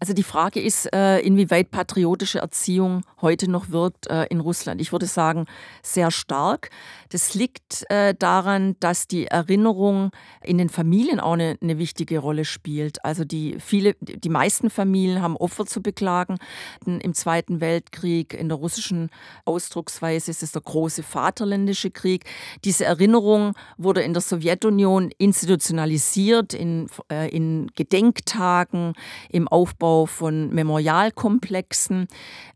[0.00, 4.80] Also die Frage ist, äh, inwieweit patriotische Erziehung heute noch wirkt äh, in Russland.
[4.80, 5.46] Ich würde sagen,
[5.82, 6.70] sehr stark.
[7.08, 13.04] Das liegt äh, daran, dass die Erinnerung in den Familien auch eine, wichtige Rolle spielt.
[13.04, 16.38] Also die viele, die meisten Familien haben Opfer zu beklagen.
[16.86, 19.10] Im Zweiten Weltkrieg, in der russischen
[19.44, 22.24] Ausdrucksweise ist es der große Vaterländische Krieg.
[22.64, 26.88] Diese Erinnerung wurde in der Sowjetunion institutionalisiert in,
[27.30, 28.94] in Gedenktagen,
[29.28, 32.08] im Aufbau Aufbau von Memorialkomplexen.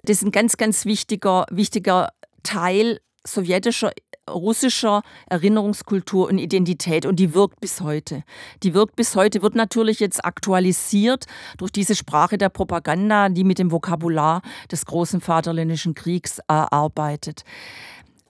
[0.03, 2.11] Das ist ein ganz, ganz wichtiger, wichtiger
[2.43, 3.93] Teil sowjetischer
[4.31, 8.23] russischer Erinnerungskultur und Identität und die wirkt bis heute.
[8.63, 11.27] Die wirkt bis heute, wird natürlich jetzt aktualisiert
[11.59, 17.43] durch diese Sprache der Propaganda, die mit dem Vokabular des großen Vaterländischen Kriegs äh, arbeitet.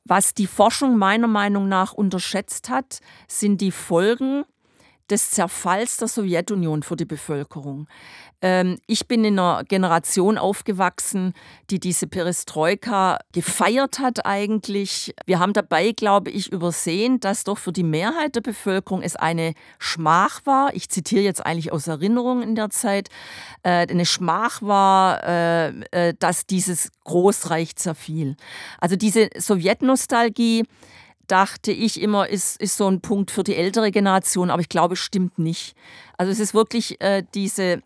[0.05, 4.45] Was die Forschung meiner Meinung nach unterschätzt hat, sind die Folgen
[5.11, 7.87] des Zerfalls der Sowjetunion für die Bevölkerung.
[8.43, 11.33] Ähm, ich bin in einer Generation aufgewachsen,
[11.71, 15.15] die diese Perestroika gefeiert hat eigentlich.
[15.27, 19.55] Wir haben dabei, glaube ich, übersehen, dass doch für die Mehrheit der Bevölkerung es eine
[19.79, 20.75] Schmach war.
[20.75, 23.09] Ich zitiere jetzt eigentlich aus Erinnerung in der Zeit.
[23.63, 28.37] Äh, eine Schmach war, äh, äh, dass dieses Großreich zerfiel.
[28.81, 30.65] Also diese Sowjetnostalgie
[31.33, 34.93] dachte ich immer, ist, ist so ein Punkt für die ältere Generation, aber ich glaube,
[34.93, 35.75] es stimmt nicht.
[36.19, 37.83] Also es ist wirklich äh, diese,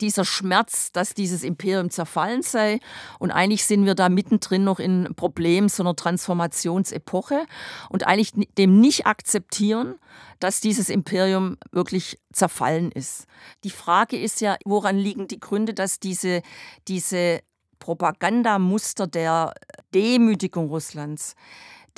[0.00, 2.78] dieser Schmerz, dass dieses Imperium zerfallen sei.
[3.18, 7.46] Und eigentlich sind wir da mittendrin noch in Problem so einer Transformationsepoche
[7.88, 9.96] und eigentlich dem nicht akzeptieren,
[10.38, 13.24] dass dieses Imperium wirklich zerfallen ist.
[13.64, 16.42] Die Frage ist ja, woran liegen die Gründe, dass diese,
[16.86, 17.40] diese
[17.80, 19.52] Propagandamuster der
[19.92, 21.34] Demütigung Russlands,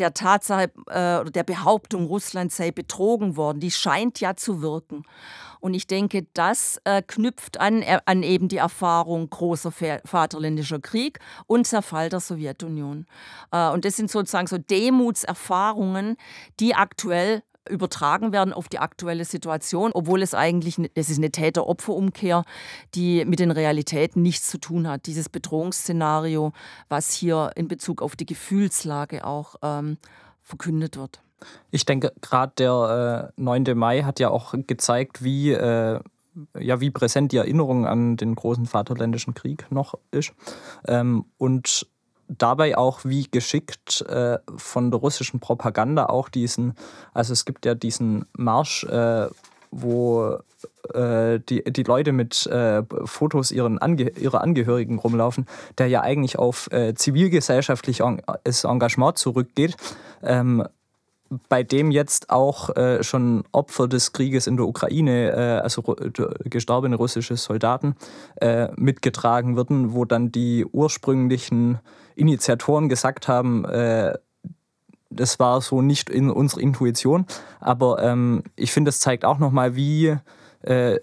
[0.01, 5.05] der Tatsache äh, oder der Behauptung, Russland sei betrogen worden, die scheint ja zu wirken.
[5.61, 9.73] Und ich denke, das äh, knüpft an, äh, an eben die Erfahrung großer
[10.05, 13.07] Vaterländischer Krieg und Zerfall der Sowjetunion.
[13.53, 16.17] Äh, und das sind sozusagen so Demutserfahrungen,
[16.59, 22.45] die aktuell übertragen werden auf die aktuelle Situation, obwohl es eigentlich, das ist eine Täter-Opfer-Umkehr,
[22.95, 25.07] die mit den Realitäten nichts zu tun hat.
[25.07, 26.53] Dieses Bedrohungsszenario,
[26.89, 29.99] was hier in Bezug auf die Gefühlslage auch ähm,
[30.41, 31.21] verkündet wird.
[31.71, 33.77] Ich denke, gerade der äh, 9.
[33.77, 36.01] Mai hat ja auch gezeigt, wie, äh,
[36.59, 40.33] ja, wie präsent die Erinnerung an den großen Vaterländischen Krieg noch ist.
[40.87, 41.87] Ähm, und
[42.39, 46.75] dabei auch, wie geschickt äh, von der russischen Propaganda auch diesen,
[47.13, 49.29] also es gibt ja diesen Marsch, äh,
[49.71, 50.39] wo
[50.95, 55.47] äh, die, die Leute mit äh, Fotos ihren Ange ihrer Angehörigen rumlaufen,
[55.79, 59.77] der ja eigentlich auf äh, zivilgesellschaftliches Engagement zurückgeht.
[60.23, 60.65] Ähm,
[61.49, 65.83] bei dem jetzt auch äh, schon Opfer des Krieges in der Ukraine, äh, also
[66.45, 67.95] gestorbene russische Soldaten,
[68.41, 71.79] äh, mitgetragen werden, wo dann die ursprünglichen
[72.21, 74.15] Initiatoren gesagt haben, äh,
[75.11, 77.27] das war so nicht in unserer Intuition.
[77.59, 80.17] Aber ähm, ich finde, es zeigt auch nochmal, wie
[80.63, 81.01] äh,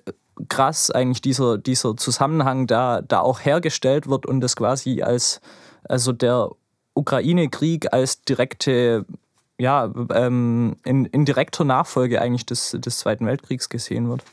[0.48, 5.42] krass eigentlich dieser, dieser Zusammenhang da, da auch hergestellt wird und das quasi als,
[5.84, 6.50] also der
[6.94, 9.06] Ukraine-Krieg als direkte
[9.60, 14.24] ja, ähm, in, in direkter Nachfolge eigentlich des, des Zweiten Weltkriegs gesehen wird.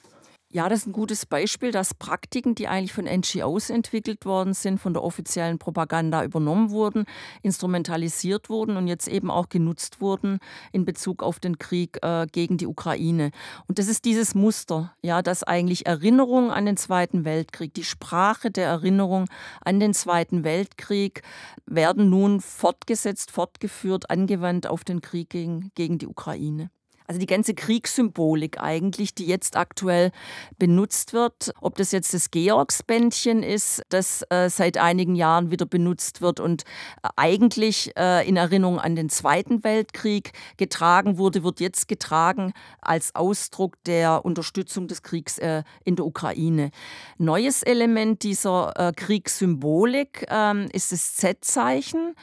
[0.54, 4.78] Ja, das ist ein gutes Beispiel, dass Praktiken, die eigentlich von NGOs entwickelt worden sind,
[4.78, 7.06] von der offiziellen Propaganda übernommen wurden,
[7.42, 10.38] instrumentalisiert wurden und jetzt eben auch genutzt wurden
[10.70, 13.32] in Bezug auf den Krieg äh, gegen die Ukraine.
[13.66, 18.52] Und das ist dieses Muster, ja, dass eigentlich Erinnerung an den Zweiten Weltkrieg, die Sprache
[18.52, 19.24] der Erinnerung
[19.60, 21.22] an den Zweiten Weltkrieg
[21.66, 26.70] werden nun fortgesetzt, fortgeführt, angewandt auf den Krieg gegen, gegen die Ukraine.
[27.06, 30.10] Also die ganze Kriegssymbolik eigentlich, die jetzt aktuell
[30.58, 36.22] benutzt wird, ob das jetzt das Georgsbändchen ist, das äh, seit einigen Jahren wieder benutzt
[36.22, 36.62] wird und
[37.02, 43.14] äh, eigentlich äh, in Erinnerung an den Zweiten Weltkrieg getragen wurde, wird jetzt getragen als
[43.14, 46.70] Ausdruck der Unterstützung des Kriegs äh, in der Ukraine.
[47.18, 52.14] Neues Element dieser äh, Kriegssymbolik ähm, ist das Z-Zeichen.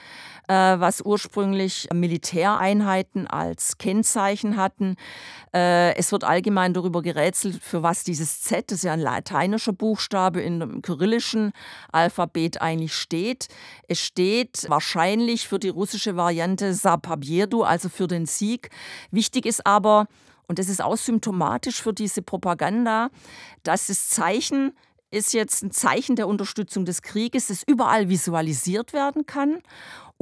[0.51, 4.95] Äh, was ursprünglich Militäreinheiten als Kennzeichen hatten.
[5.53, 9.73] Äh, es wird allgemein darüber gerätselt, für was dieses Z, das ist ja ein lateinischer
[9.73, 11.51] Buchstabe in dem kyrillischen
[11.91, 13.47] Alphabet eigentlich steht.
[13.87, 18.69] Es steht wahrscheinlich für die russische Variante Sapabjedu, also für den Sieg.
[19.11, 20.07] Wichtig ist aber,
[20.47, 23.09] und das ist auch symptomatisch für diese Propaganda,
[23.63, 24.73] dass das Zeichen
[25.13, 29.61] ist jetzt ein Zeichen der Unterstützung des Krieges, das überall visualisiert werden kann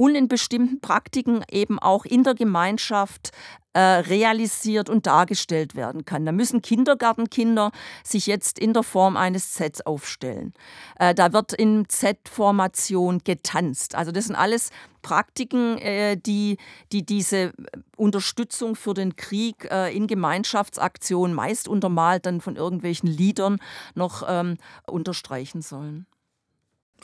[0.00, 3.32] und in bestimmten Praktiken eben auch in der Gemeinschaft
[3.74, 6.24] äh, realisiert und dargestellt werden kann.
[6.24, 7.70] Da müssen Kindergartenkinder
[8.02, 10.54] sich jetzt in der Form eines Z aufstellen.
[10.98, 13.94] Äh, da wird in Z-Formation getanzt.
[13.94, 14.70] Also das sind alles
[15.02, 16.56] Praktiken, äh, die,
[16.92, 17.52] die diese
[17.94, 23.58] Unterstützung für den Krieg in Gemeinschaftsaktionen, meist untermalt dann von irgendwelchen Liedern,
[23.94, 26.06] noch ähm, unterstreichen sollen.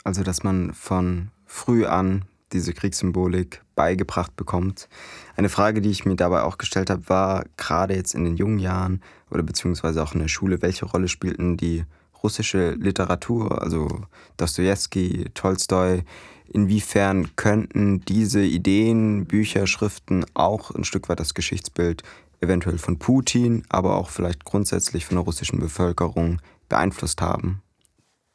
[0.02, 4.88] Also dass man von früh an diese Kriegssymbolik beigebracht bekommt.
[5.36, 8.58] Eine Frage, die ich mir dabei auch gestellt habe, war gerade jetzt in den jungen
[8.58, 11.84] Jahren oder beziehungsweise auch in der Schule, welche Rolle spielten die
[12.22, 13.88] russische Literatur, also
[14.36, 16.02] Dostoevsky, Tolstoi,
[16.48, 22.02] inwiefern könnten diese Ideen, Bücher, Schriften auch ein Stück weit das Geschichtsbild
[22.40, 27.62] eventuell von Putin, aber auch vielleicht grundsätzlich von der russischen Bevölkerung beeinflusst haben?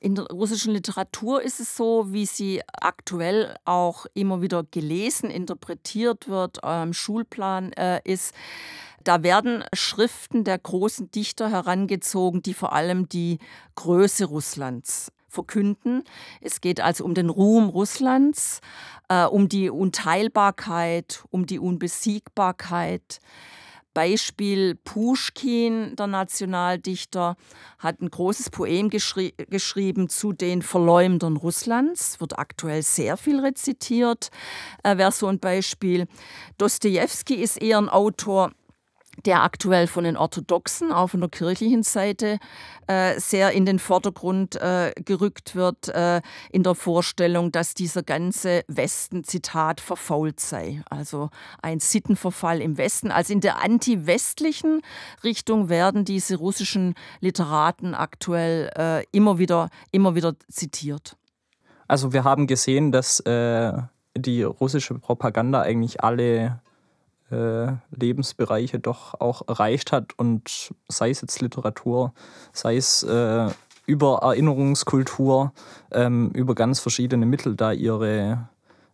[0.03, 6.27] In der russischen Literatur ist es so, wie sie aktuell auch immer wieder gelesen, interpretiert
[6.27, 8.33] wird, im Schulplan äh, ist.
[9.03, 13.37] Da werden Schriften der großen Dichter herangezogen, die vor allem die
[13.75, 16.03] Größe Russlands verkünden.
[16.41, 18.59] Es geht also um den Ruhm Russlands,
[19.07, 23.19] äh, um die Unteilbarkeit, um die Unbesiegbarkeit.
[23.93, 27.35] Beispiel Puschkin, der Nationaldichter,
[27.79, 34.29] hat ein großes Poem geschri geschrieben zu den Verleumdern Russlands, wird aktuell sehr viel rezitiert,
[34.83, 36.07] äh, wäre so ein Beispiel.
[36.57, 38.51] Dostoevsky ist eher ein Autor,
[39.25, 42.39] der aktuell von den Orthodoxen, auch von der kirchlichen Seite,
[42.87, 48.63] äh, sehr in den Vordergrund äh, gerückt wird, äh, in der Vorstellung, dass dieser ganze
[48.67, 50.81] Westen, Zitat, verfault sei.
[50.89, 51.29] Also
[51.61, 53.11] ein Sittenverfall im Westen.
[53.11, 54.81] Also in der anti-westlichen
[55.23, 61.15] Richtung werden diese russischen Literaten aktuell äh, immer, wieder, immer wieder zitiert.
[61.87, 63.73] Also wir haben gesehen, dass äh,
[64.15, 66.61] die russische Propaganda eigentlich alle
[67.31, 72.13] äh, Lebensbereiche doch auch erreicht hat und sei es jetzt Literatur,
[72.53, 73.49] sei es äh,
[73.85, 75.53] über Erinnerungskultur,
[75.91, 78.49] ähm, über ganz verschiedene Mittel da ihre,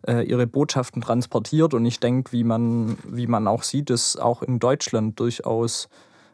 [0.07, 1.73] äh, ihre Botschaften transportiert.
[1.73, 5.89] Und ich denke, wie man, wie man auch sieht, ist auch in Deutschland durchaus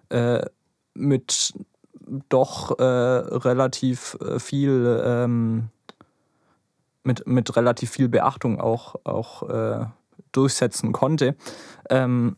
[0.09, 0.45] äh,
[0.93, 1.53] mit
[2.29, 5.69] doch äh, relativ viel ähm,
[7.03, 9.87] mit, mit relativ viel Beachtung auch, auch
[10.34, 11.36] durchsetzen konnte.
[11.89, 12.36] Ähm,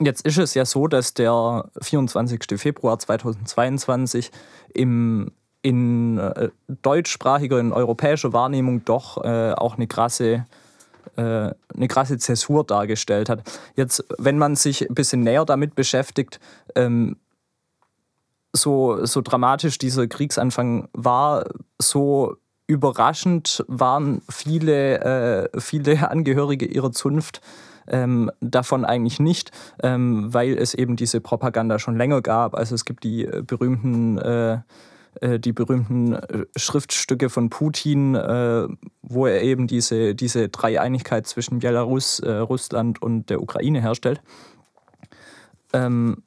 [0.00, 2.58] jetzt ist es ja so, dass der 24.
[2.58, 4.30] Februar 2022
[4.74, 5.32] im
[5.62, 6.50] in äh,
[6.82, 10.44] deutschsprachiger, in europäischer Wahrnehmung doch äh, auch eine krasse,
[11.16, 13.42] äh, eine krasse Zäsur dargestellt hat.
[13.76, 16.40] Jetzt, wenn man sich ein bisschen näher damit beschäftigt,
[16.74, 17.16] ähm,
[18.52, 21.46] so, so dramatisch dieser Kriegsanfang war,
[21.80, 22.36] so
[22.66, 27.40] überraschend waren viele, äh, viele Angehörige ihrer Zunft
[27.88, 29.50] ähm, davon eigentlich nicht,
[29.82, 32.54] ähm, weil es eben diese Propaganda schon länger gab.
[32.54, 34.60] Also es gibt die äh, berühmten äh,
[35.20, 38.68] äh die berühmten äh, Schriftstücke von Putin, äh,
[39.02, 44.22] wo er eben diese, diese Dreieinigkeit zwischen Belarus, äh, Russland und der Ukraine herstellt.
[45.72, 46.22] Ähm,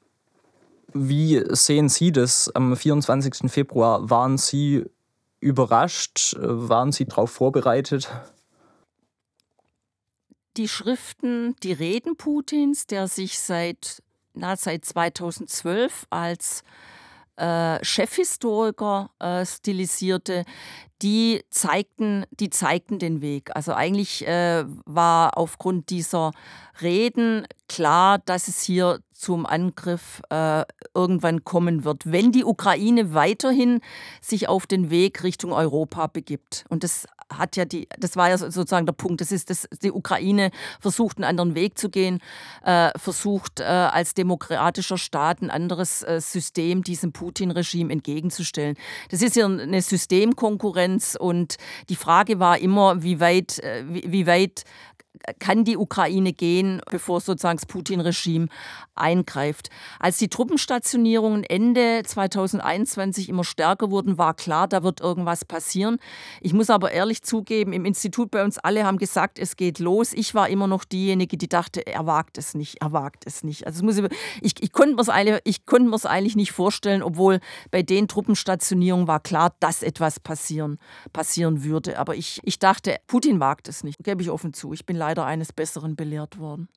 [0.94, 2.50] wie sehen Sie das?
[2.56, 3.52] Am 24.
[3.52, 4.86] Februar waren Sie
[5.46, 6.36] überrascht?
[6.40, 8.10] Waren Sie darauf vorbereitet?
[10.58, 14.02] Die Schriften, die Reden Putins, der sich seit,
[14.34, 16.64] na, seit 2012 als
[17.36, 20.46] äh, Chefhistoriker äh, stilisierte,
[21.06, 23.56] die zeigten, die zeigten den Weg.
[23.56, 26.32] Also eigentlich äh, war aufgrund dieser
[26.82, 30.64] Reden klar, dass es hier zum Angriff äh,
[30.96, 33.82] irgendwann kommen wird, wenn die Ukraine weiterhin
[34.20, 36.66] sich auf den Weg Richtung Europa begibt.
[36.70, 39.22] Und das hat ja die, das war ja sozusagen der Punkt.
[39.22, 42.20] Das ist, dass die Ukraine versucht, einen anderen Weg zu gehen,
[42.64, 48.76] äh, versucht äh, als demokratischer Staat ein anderes äh, System diesem Putin-Regime entgegenzustellen.
[49.10, 51.56] Das ist ja eine Systemkonkurrenz und
[51.90, 54.64] die Frage war immer, wie weit, äh, wie, wie weit
[55.40, 58.48] kann die Ukraine gehen, bevor sozusagen das Putin-Regime
[58.96, 59.70] eingreift.
[60.00, 65.98] Als die Truppenstationierungen Ende 2021 immer stärker wurden, war klar, da wird irgendwas passieren.
[66.42, 70.14] Ich muss aber ehrlich zugeben, im Institut bei uns alle haben gesagt, es geht los.
[70.14, 73.68] Ich war immer noch diejenige, die dachte, er wagt es nicht, er wagt es nicht.
[73.68, 74.06] Also muss ich,
[74.42, 75.62] ich, ich konnte mir es eigentlich,
[76.06, 77.40] eigentlich nicht vorstellen, obwohl
[77.72, 80.80] bei den Truppenstationierungen war klar, dass etwas passieren,
[81.14, 82.00] passieren würde.
[82.00, 83.98] Aber ich, ich dachte, Putin wagt es nicht.
[84.04, 84.74] Gebe ich offen zu.
[84.74, 86.68] Ich bin leider eines Besseren belehrt worden.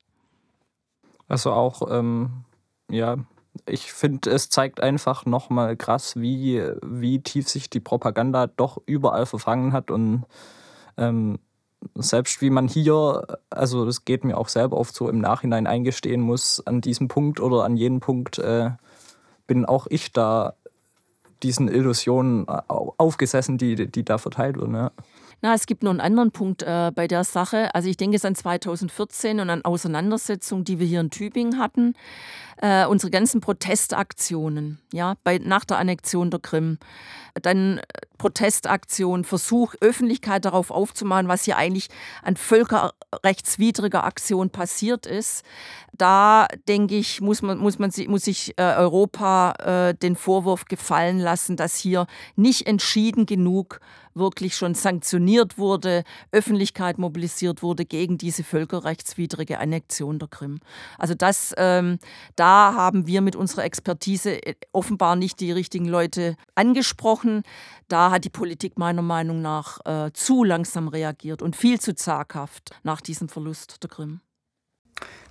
[1.27, 2.45] Also auch, ähm,
[2.89, 3.17] ja,
[3.65, 9.25] ich finde, es zeigt einfach nochmal krass, wie, wie tief sich die Propaganda doch überall
[9.25, 10.25] verfangen hat und
[10.97, 11.39] ähm,
[11.95, 16.21] selbst wie man hier, also das geht mir auch selber oft so im Nachhinein eingestehen
[16.21, 18.71] muss, an diesem Punkt oder an jedem Punkt äh,
[19.47, 20.53] bin auch ich da
[21.41, 24.75] diesen Illusionen aufgesessen, die, die da verteilt wurden.
[24.75, 24.91] Ja.
[25.41, 27.73] Na, es gibt noch einen anderen Punkt äh, bei der Sache.
[27.73, 31.93] Also ich denke es an 2014 und an Auseinandersetzungen, die wir hier in Tübingen hatten.
[32.61, 36.77] Äh, unsere ganzen Protestaktionen, ja, bei, nach der Annexion der Krim.
[37.41, 37.83] Dann äh,
[38.17, 41.87] Protestaktionen, Versuch, Öffentlichkeit darauf aufzumachen, was hier eigentlich
[42.21, 45.45] an völkerrechtswidriger Aktion passiert ist.
[45.93, 49.53] Da denke ich, muss man, muss man muss sich äh, Europa
[49.89, 53.79] äh, den Vorwurf gefallen lassen, dass hier nicht entschieden genug
[54.19, 60.59] wirklich schon sanktioniert wurde, Öffentlichkeit mobilisiert wurde gegen diese völkerrechtswidrige Annexion der Krim.
[60.97, 61.99] Also das, ähm,
[62.35, 67.43] da haben wir mit unserer Expertise äh, offenbar nicht die richtigen Leute angesprochen.
[67.87, 72.71] Da hat die Politik meiner Meinung nach äh, zu langsam reagiert und viel zu zaghaft
[72.83, 74.21] nach diesem Verlust der Krim.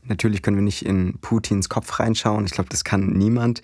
[0.02, 2.46] Natürlich können wir nicht in Putins Kopf reinschauen.
[2.46, 3.62] Ich glaube, das kann niemand.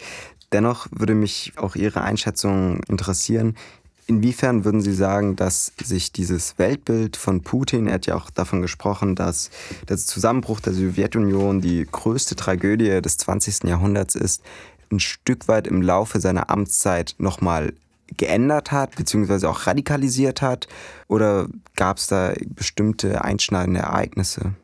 [0.52, 3.56] Dennoch würde mich auch Ihre Einschätzung interessieren.
[4.06, 8.60] Inwiefern würden Sie sagen, dass sich dieses Weltbild von Putin, er hat ja auch davon
[8.60, 9.50] gesprochen, dass
[9.88, 13.64] der Zusammenbruch der Sowjetunion die größte Tragödie des 20.
[13.64, 14.42] Jahrhunderts ist,
[14.92, 17.72] ein Stück weit im Laufe seiner Amtszeit nochmal
[18.16, 20.68] geändert hat, beziehungsweise auch radikalisiert hat?
[21.08, 24.54] Oder gab es da bestimmte einschneidende Ereignisse?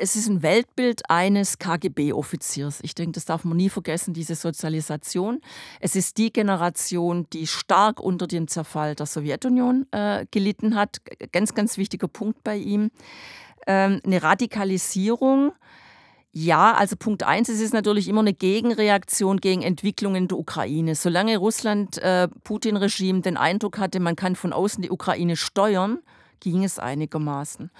[0.00, 2.80] Es ist ein Weltbild eines KGB-Offiziers.
[2.82, 5.40] Ich denke, das darf man nie vergessen, diese Sozialisation.
[5.78, 10.98] Es ist die Generation, die stark unter dem Zerfall der Sowjetunion äh, gelitten hat.
[11.32, 12.90] Ganz, ganz wichtiger Punkt bei ihm.
[13.66, 15.52] Ähm, eine Radikalisierung.
[16.32, 20.94] Ja, also Punkt eins, es ist natürlich immer eine Gegenreaktion gegen Entwicklungen in der Ukraine.
[20.94, 25.98] Solange Russland, äh, Putin-Regime den Eindruck hatte, man kann von außen die Ukraine steuern,
[26.40, 27.70] ging es einigermaßen.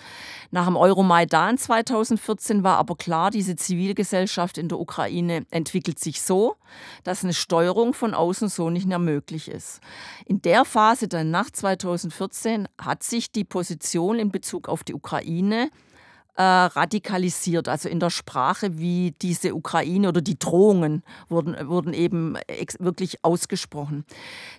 [0.51, 6.57] Nach dem Euromaidan 2014 war aber klar, diese Zivilgesellschaft in der Ukraine entwickelt sich so,
[7.05, 9.81] dass eine Steuerung von außen so nicht mehr möglich ist.
[10.27, 15.71] In der Phase dann nach 2014 hat sich die Position in Bezug auf die Ukraine
[16.41, 22.39] äh, radikalisiert, also in der Sprache, wie diese Ukraine oder die Drohungen wurden, wurden eben
[22.79, 24.07] wirklich ausgesprochen.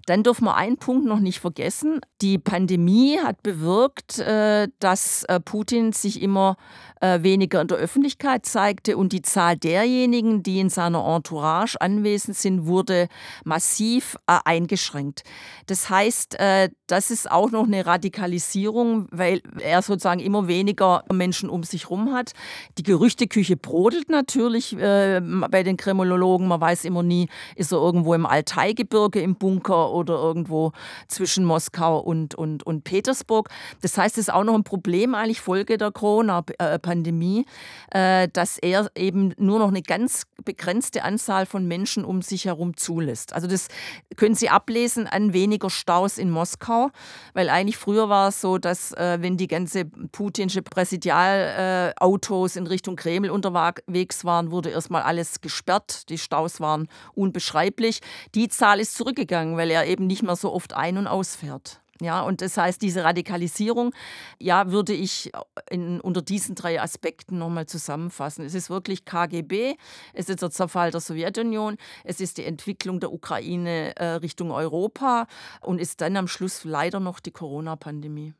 [0.05, 1.99] Dann dürfen wir einen Punkt noch nicht vergessen.
[2.21, 6.55] Die Pandemie hat bewirkt, äh, dass äh, Putin sich immer
[6.99, 12.38] äh, weniger in der Öffentlichkeit zeigte und die Zahl derjenigen, die in seiner Entourage anwesend
[12.38, 13.07] sind, wurde
[13.43, 15.23] massiv äh, eingeschränkt.
[15.65, 21.49] Das heißt, äh, das ist auch noch eine Radikalisierung, weil er sozusagen immer weniger Menschen
[21.49, 22.34] um sich herum hat.
[22.78, 26.47] Die Gerüchteküche brodelt natürlich äh, bei den Kriminologen.
[26.47, 30.72] Man weiß immer nie, ist er irgendwo im Altaigebirge im Bunker oder irgendwo
[31.07, 33.49] zwischen Moskau und, und, und Petersburg.
[33.82, 37.45] Das heißt, es ist auch noch ein Problem, eigentlich Folge der Corona-Pandemie,
[37.91, 42.78] äh, dass er eben nur noch eine ganz begrenzte Anzahl von Menschen um sich herum
[42.78, 43.34] zulässt.
[43.34, 43.67] Also das
[44.15, 46.89] können Sie ablesen an weniger Staus in Moskau,
[47.34, 52.68] weil eigentlich früher war es so, dass äh, wenn die ganze putinsche Präsidialautos äh, in
[52.68, 56.10] Richtung Kreml unterwegs waren, wurde erstmal alles gesperrt.
[56.10, 58.02] Die Staus waren unbeschreiblich.
[58.36, 61.82] Die Zahl ist zurückgegangen, weil er eben nicht mehr so oft ein- und ausfährt.
[62.02, 63.93] Ja, und das heißt, diese Radikalisierung,
[64.39, 65.32] ja, würde ich
[65.70, 68.43] in, unter diesen drei Aspekten nochmal zusammenfassen.
[68.43, 69.76] Es ist wirklich KGB,
[70.14, 75.28] es ist der Zerfall der Sowjetunion, es ist die Entwicklung der Ukraine äh, Richtung Europa
[75.62, 78.34] und ist dann am Schluss leider noch die Corona-Pandemie.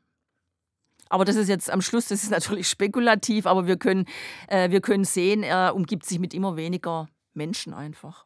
[1.12, 4.06] Aber das ist jetzt am Schluss, das ist natürlich spekulativ, aber wir können,
[4.48, 8.24] äh, wir können sehen, er umgibt sich mit immer weniger Menschen einfach.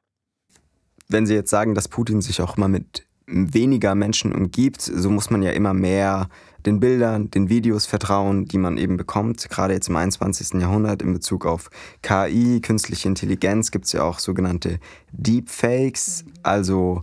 [1.09, 5.30] Wenn Sie jetzt sagen, dass Putin sich auch mal mit weniger Menschen umgibt, so muss
[5.30, 6.28] man ja immer mehr
[6.64, 9.49] den Bildern, den Videos vertrauen, die man eben bekommt.
[9.51, 10.61] Gerade jetzt im 21.
[10.61, 11.70] Jahrhundert in Bezug auf
[12.03, 14.78] KI, künstliche Intelligenz, gibt es ja auch sogenannte
[15.11, 17.03] Deepfakes, also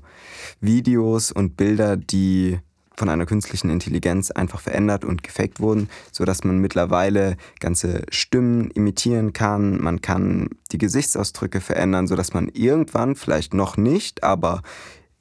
[0.61, 2.59] Videos und Bilder, die
[2.95, 9.33] von einer künstlichen Intelligenz einfach verändert und gefaked wurden, sodass man mittlerweile ganze Stimmen imitieren
[9.33, 9.81] kann.
[9.81, 14.61] Man kann die Gesichtsausdrücke verändern, sodass man irgendwann, vielleicht noch nicht, aber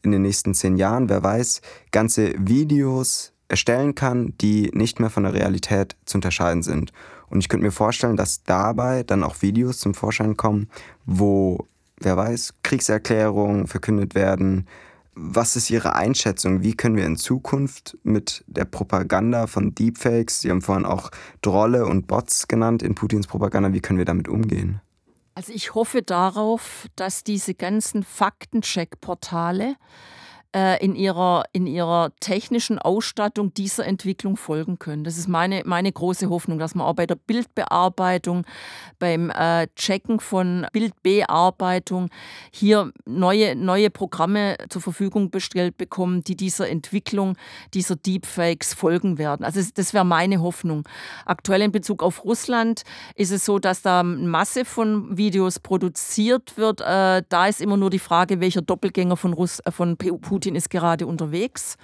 [0.03, 1.63] in den nächsten zehn Jahren, wer weiß,
[1.93, 6.93] ganze Videos erstellen kann, die nicht mehr von der Realität zu unterscheiden sind.
[7.29, 10.69] Und ich könnte mir vorstellen, dass dabei dann auch Videos zum Vorschein kommen,
[11.07, 11.67] wo,
[11.99, 14.67] wer weiß, Kriegserklärungen verkündet werden.
[15.15, 16.63] Was ist Ihre Einschätzung?
[16.63, 21.11] Wie können wir in Zukunft mit der Propaganda von Deepfakes, Sie haben vorhin auch
[21.43, 24.81] Drolle und Bots genannt in Putins Propaganda, wie können wir damit umgehen?
[25.35, 29.77] Also ich hoffe darauf, dass diese ganzen Faktencheck-Portale
[30.55, 35.05] äh, in, ihrer, in ihrer technischen Ausstattung dieser Entwicklung folgen können.
[35.05, 38.45] Das ist meine, meine große Hoffnung, dass man auch bei der Bildbearbeitung,
[38.99, 42.11] beim äh, Checken von Bildbearbeitung
[42.53, 47.37] hier neue, neue Programme zur Verfügung gestellt bekommen, die dieser Entwicklung
[47.75, 49.45] dieser Deepfakes folgen werden.
[49.45, 50.87] Also das wäre meine Hoffnung.
[51.25, 52.83] Aktuell in Bezug auf Russland
[53.15, 56.81] ist es so, dass da eine Masse von Videos produziert wird.
[56.81, 60.57] Äh, da ist immer nur die Frage, welcher Doppelgänger von, Russ, äh, von Putin Putin
[60.57, 61.77] ist gerade unterwegs.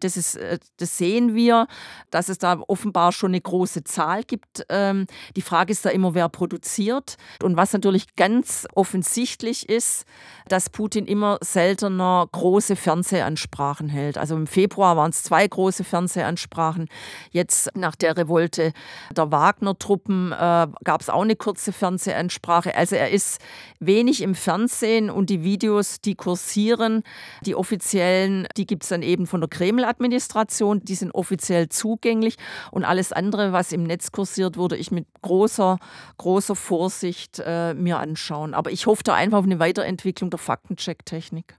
[0.00, 1.66] Das, ist, äh, das sehen wir,
[2.10, 4.64] dass es da offenbar schon eine große Zahl gibt.
[4.70, 5.06] Ähm,
[5.36, 7.16] die Frage ist da immer, wer produziert.
[7.42, 10.06] Und was natürlich ganz offensichtlich ist,
[10.48, 14.16] dass Putin immer seltener große Fernsehansprachen hält.
[14.16, 16.88] Also im Februar waren es zwei große Fernsehansprachen.
[17.30, 18.72] Jetzt nach der Revolte
[19.14, 22.74] der Wagner-Truppen äh, gab es auch eine kurze Fernsehansprache.
[22.74, 23.38] Also er ist
[23.80, 27.02] wenig im Fernsehen und die Videos, die kursieren,
[27.44, 27.54] die
[27.98, 32.36] offiziellen, die gibt es dann eben von der Kreml-Administration, die sind offiziell zugänglich
[32.70, 35.78] und alles andere, was im Netz kursiert, würde ich mit großer,
[36.16, 38.54] großer Vorsicht äh, mir anschauen.
[38.54, 41.56] Aber ich hoffe da einfach auf eine Weiterentwicklung der Faktencheck-Technik.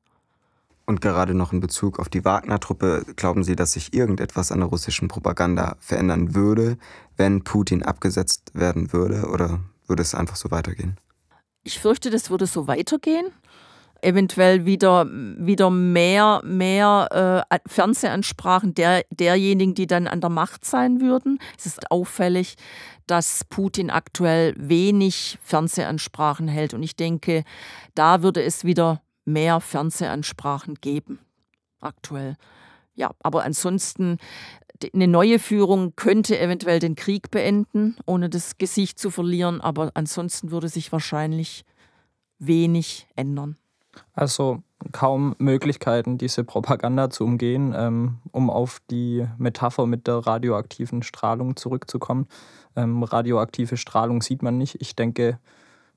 [0.85, 4.69] Und gerade noch in Bezug auf die Wagner-Truppe, glauben Sie, dass sich irgendetwas an der
[4.69, 6.77] russischen Propaganda verändern würde,
[7.15, 9.27] wenn Putin abgesetzt werden würde?
[9.27, 10.97] Oder würde es einfach so weitergehen?
[11.63, 13.27] Ich fürchte, das würde so weitergehen.
[14.01, 21.01] Eventuell wieder, wieder mehr, mehr äh, Fernsehansprachen der, derjenigen, die dann an der Macht sein
[21.01, 21.39] würden.
[21.57, 22.55] Es ist auffällig,
[23.07, 26.73] dass Putin aktuell wenig Fernsehansprachen hält.
[26.73, 27.43] Und ich denke,
[27.95, 31.19] da würde es wieder mehr Fernsehansprachen geben,
[31.79, 32.35] aktuell.
[32.95, 34.17] Ja, aber ansonsten,
[34.93, 40.51] eine neue Führung könnte eventuell den Krieg beenden, ohne das Gesicht zu verlieren, aber ansonsten
[40.51, 41.65] würde sich wahrscheinlich
[42.39, 43.57] wenig ändern.
[44.13, 51.03] Also kaum Möglichkeiten, diese Propaganda zu umgehen, ähm, um auf die Metapher mit der radioaktiven
[51.03, 52.27] Strahlung zurückzukommen.
[52.75, 54.81] Ähm, radioaktive Strahlung sieht man nicht.
[54.81, 55.39] Ich denke,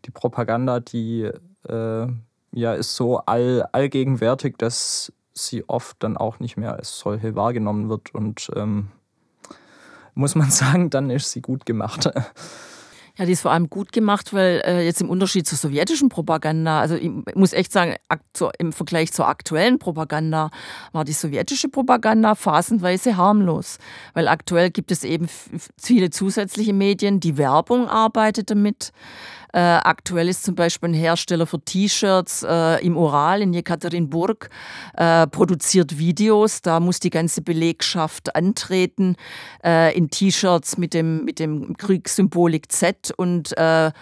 [0.05, 1.31] die Propaganda, die
[1.69, 2.07] äh,
[2.53, 7.89] ja, ist so all, allgegenwärtig, dass sie oft dann auch nicht mehr als solche wahrgenommen
[7.89, 8.15] wird.
[8.15, 8.89] Und ähm,
[10.15, 12.11] muss man sagen, dann ist sie gut gemacht.
[13.19, 16.81] Ja, die ist vor allem gut gemacht, weil äh, jetzt im Unterschied zur sowjetischen Propaganda,
[16.81, 17.97] also ich muss echt sagen,
[18.59, 20.51] im Vergleich zur aktuellen Propaganda
[20.93, 23.77] war die sowjetische Propaganda phasenweise harmlos.
[24.15, 25.29] Weil aktuell gibt es eben
[25.79, 28.93] viele zusätzliche Medien, die Werbung arbeitet damit.
[29.53, 34.49] Äh, aktuell ist zum Beispiel ein Hersteller für T-Shirts äh, im Ural in Jekaterinburg,
[34.95, 36.63] äh, produziert Videos.
[36.63, 39.17] Da muss die ganze Belegschaft antreten
[39.65, 43.93] äh, in T-Shirts mit dem, mit dem Kriegssymbolik Z und äh,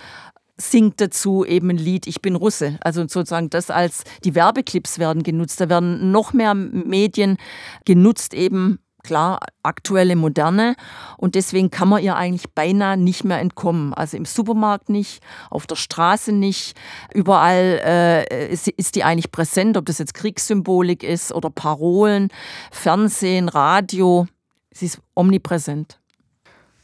[0.57, 2.79] singt dazu eben ein Lied Ich bin Russe.
[2.81, 5.61] Also sozusagen das als die Werbeclips werden genutzt.
[5.61, 7.39] Da werden noch mehr Medien
[7.85, 10.77] genutzt eben klar aktuelle Moderne
[11.17, 13.95] und deswegen kann man ihr eigentlich beinahe nicht mehr entkommen.
[13.95, 16.77] Also im Supermarkt nicht, auf der Straße nicht,
[17.13, 22.29] überall äh, ist, ist, die eigentlich präsent, ob das jetzt Kriegssymbolik ist oder Parolen,
[22.71, 24.27] Fernsehen, Radio,
[24.73, 25.99] sie ist omnipräsent.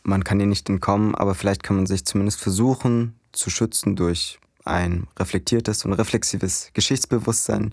[0.02, 4.38] Man kann ihr nicht entkommen, aber vielleicht kann man sich zumindest versuchen zu schützen durch
[4.64, 7.72] ein reflektiertes und reflexives Geschichtsbewusstsein.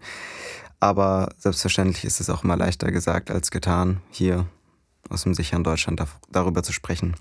[0.83, 4.47] Aber selbstverständlich ist es auch immer leichter gesagt als getan, hier
[5.09, 7.15] aus dem sicheren Deutschland darüber zu sprechen.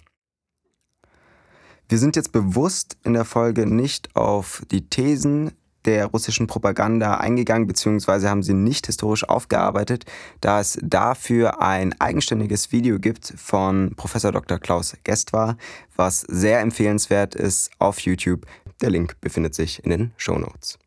[1.88, 5.52] Wir sind jetzt bewusst in der Folge nicht auf die Thesen
[5.84, 10.06] der russischen Propaganda eingegangen, beziehungsweise haben sie nicht historisch aufgearbeitet,
[10.40, 14.58] da es dafür ein eigenständiges Video gibt von Professor Dr.
[14.58, 15.56] Klaus Gestwar,
[15.94, 18.44] was sehr empfehlenswert ist auf YouTube.
[18.80, 20.80] Der Link befindet sich in den Show Notes.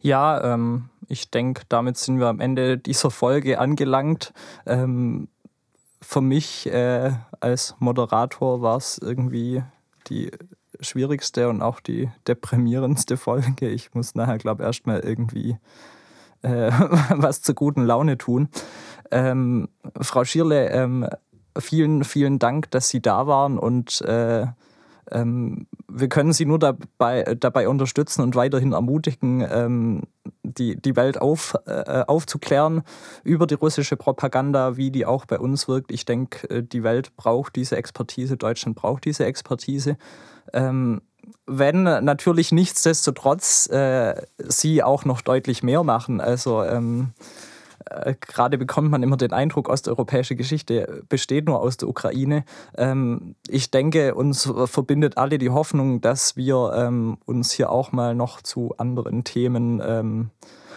[0.00, 4.32] Ja, ähm, ich denke, damit sind wir am Ende dieser Folge angelangt.
[4.66, 5.28] Ähm,
[6.00, 9.62] für mich äh, als Moderator war es irgendwie
[10.08, 10.30] die
[10.80, 13.68] schwierigste und auch die deprimierendste Folge.
[13.68, 15.56] Ich muss nachher, glaube ich, erstmal irgendwie
[16.42, 16.70] äh,
[17.10, 18.48] was zur guten Laune tun.
[19.10, 19.68] Ähm,
[20.00, 21.08] Frau Schierle, ähm,
[21.58, 24.46] vielen, vielen Dank, dass Sie da waren und äh,
[25.10, 30.02] ähm, wir können sie nur dabei, dabei unterstützen und weiterhin ermutigen, ähm,
[30.42, 32.82] die, die Welt auf, äh, aufzuklären
[33.22, 35.92] über die russische Propaganda, wie die auch bei uns wirkt.
[35.92, 39.96] Ich denke, äh, die Welt braucht diese Expertise, Deutschland braucht diese Expertise.
[40.52, 41.00] Ähm,
[41.46, 46.20] wenn natürlich nichtsdestotrotz äh, sie auch noch deutlich mehr machen.
[46.20, 47.12] Also ähm,
[47.90, 52.44] äh, gerade bekommt man immer den Eindruck, osteuropäische Geschichte besteht nur aus der Ukraine.
[52.76, 58.14] Ähm, ich denke, uns verbindet alle die Hoffnung, dass wir ähm, uns hier auch mal
[58.14, 60.30] noch zu anderen Themen ähm,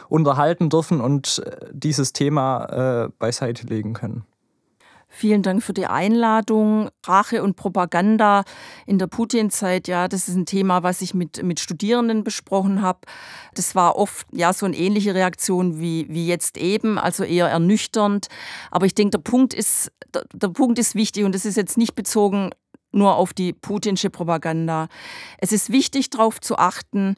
[0.09, 4.25] unterhalten dürfen und äh, dieses Thema äh, beiseite legen können.
[5.17, 6.89] Vielen Dank für die Einladung.
[7.03, 8.43] Rache und Propaganda
[8.85, 12.99] in der Putin-Zeit, ja, das ist ein Thema, was ich mit, mit Studierenden besprochen habe.
[13.55, 18.27] Das war oft ja so eine ähnliche Reaktion wie, wie jetzt eben, also eher ernüchternd.
[18.69, 21.79] Aber ich denke, der Punkt ist, der, der Punkt ist wichtig und das ist jetzt
[21.79, 22.51] nicht bezogen
[22.91, 24.87] nur auf die putinsche Propaganda.
[25.39, 27.15] Es ist wichtig, darauf zu achten,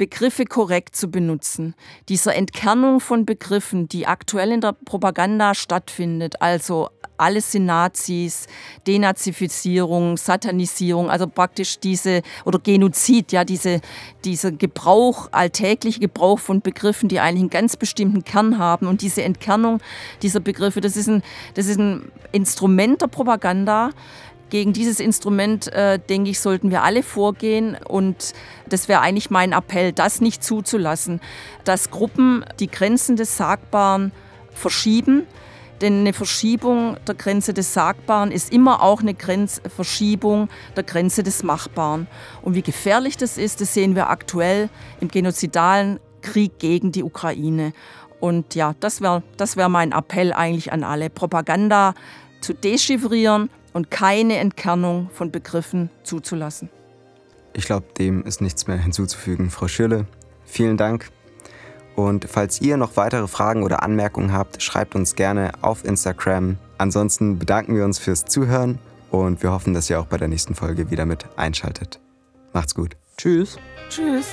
[0.00, 1.74] Begriffe korrekt zu benutzen.
[2.08, 6.88] Dieser Entkernung von Begriffen, die aktuell in der Propaganda stattfindet, also
[7.20, 8.46] alles sind Nazis,
[8.86, 13.80] Denazifizierung, Satanisierung, also praktisch diese, oder Genozid, ja, diese,
[14.24, 19.22] dieser Gebrauch, alltägliche Gebrauch von Begriffen, die eigentlich einen ganz bestimmten Kern haben und diese
[19.22, 19.80] Entkernung
[20.22, 21.22] dieser Begriffe, das ist ein,
[21.54, 23.90] das ist ein Instrument der Propaganda,
[24.50, 27.76] gegen dieses Instrument, äh, denke ich, sollten wir alle vorgehen.
[27.88, 28.34] Und
[28.68, 31.20] das wäre eigentlich mein Appell, das nicht zuzulassen,
[31.64, 34.12] dass Gruppen die Grenzen des Sagbaren
[34.52, 35.26] verschieben.
[35.80, 41.22] Denn eine Verschiebung der Grenze des Sagbaren ist immer auch eine Grenz Verschiebung der Grenze
[41.22, 42.06] des Machbaren.
[42.42, 44.68] Und wie gefährlich das ist, das sehen wir aktuell
[45.00, 47.72] im genozidalen Krieg gegen die Ukraine.
[48.20, 51.08] Und ja, das wäre das wär mein Appell eigentlich an alle.
[51.08, 51.94] Propaganda
[52.42, 56.68] zu dechiffrieren und keine Entkernung von Begriffen zuzulassen.
[57.54, 59.50] Ich glaube, dem ist nichts mehr hinzuzufügen.
[59.50, 60.06] Frau Schürle,
[60.44, 61.10] vielen Dank.
[62.00, 66.56] Und falls ihr noch weitere Fragen oder Anmerkungen habt, schreibt uns gerne auf Instagram.
[66.78, 68.78] Ansonsten bedanken wir uns fürs Zuhören
[69.10, 72.00] und wir hoffen, dass ihr auch bei der nächsten Folge wieder mit einschaltet.
[72.54, 72.96] Macht's gut.
[73.18, 73.58] Tschüss.
[73.90, 74.28] Tschüss.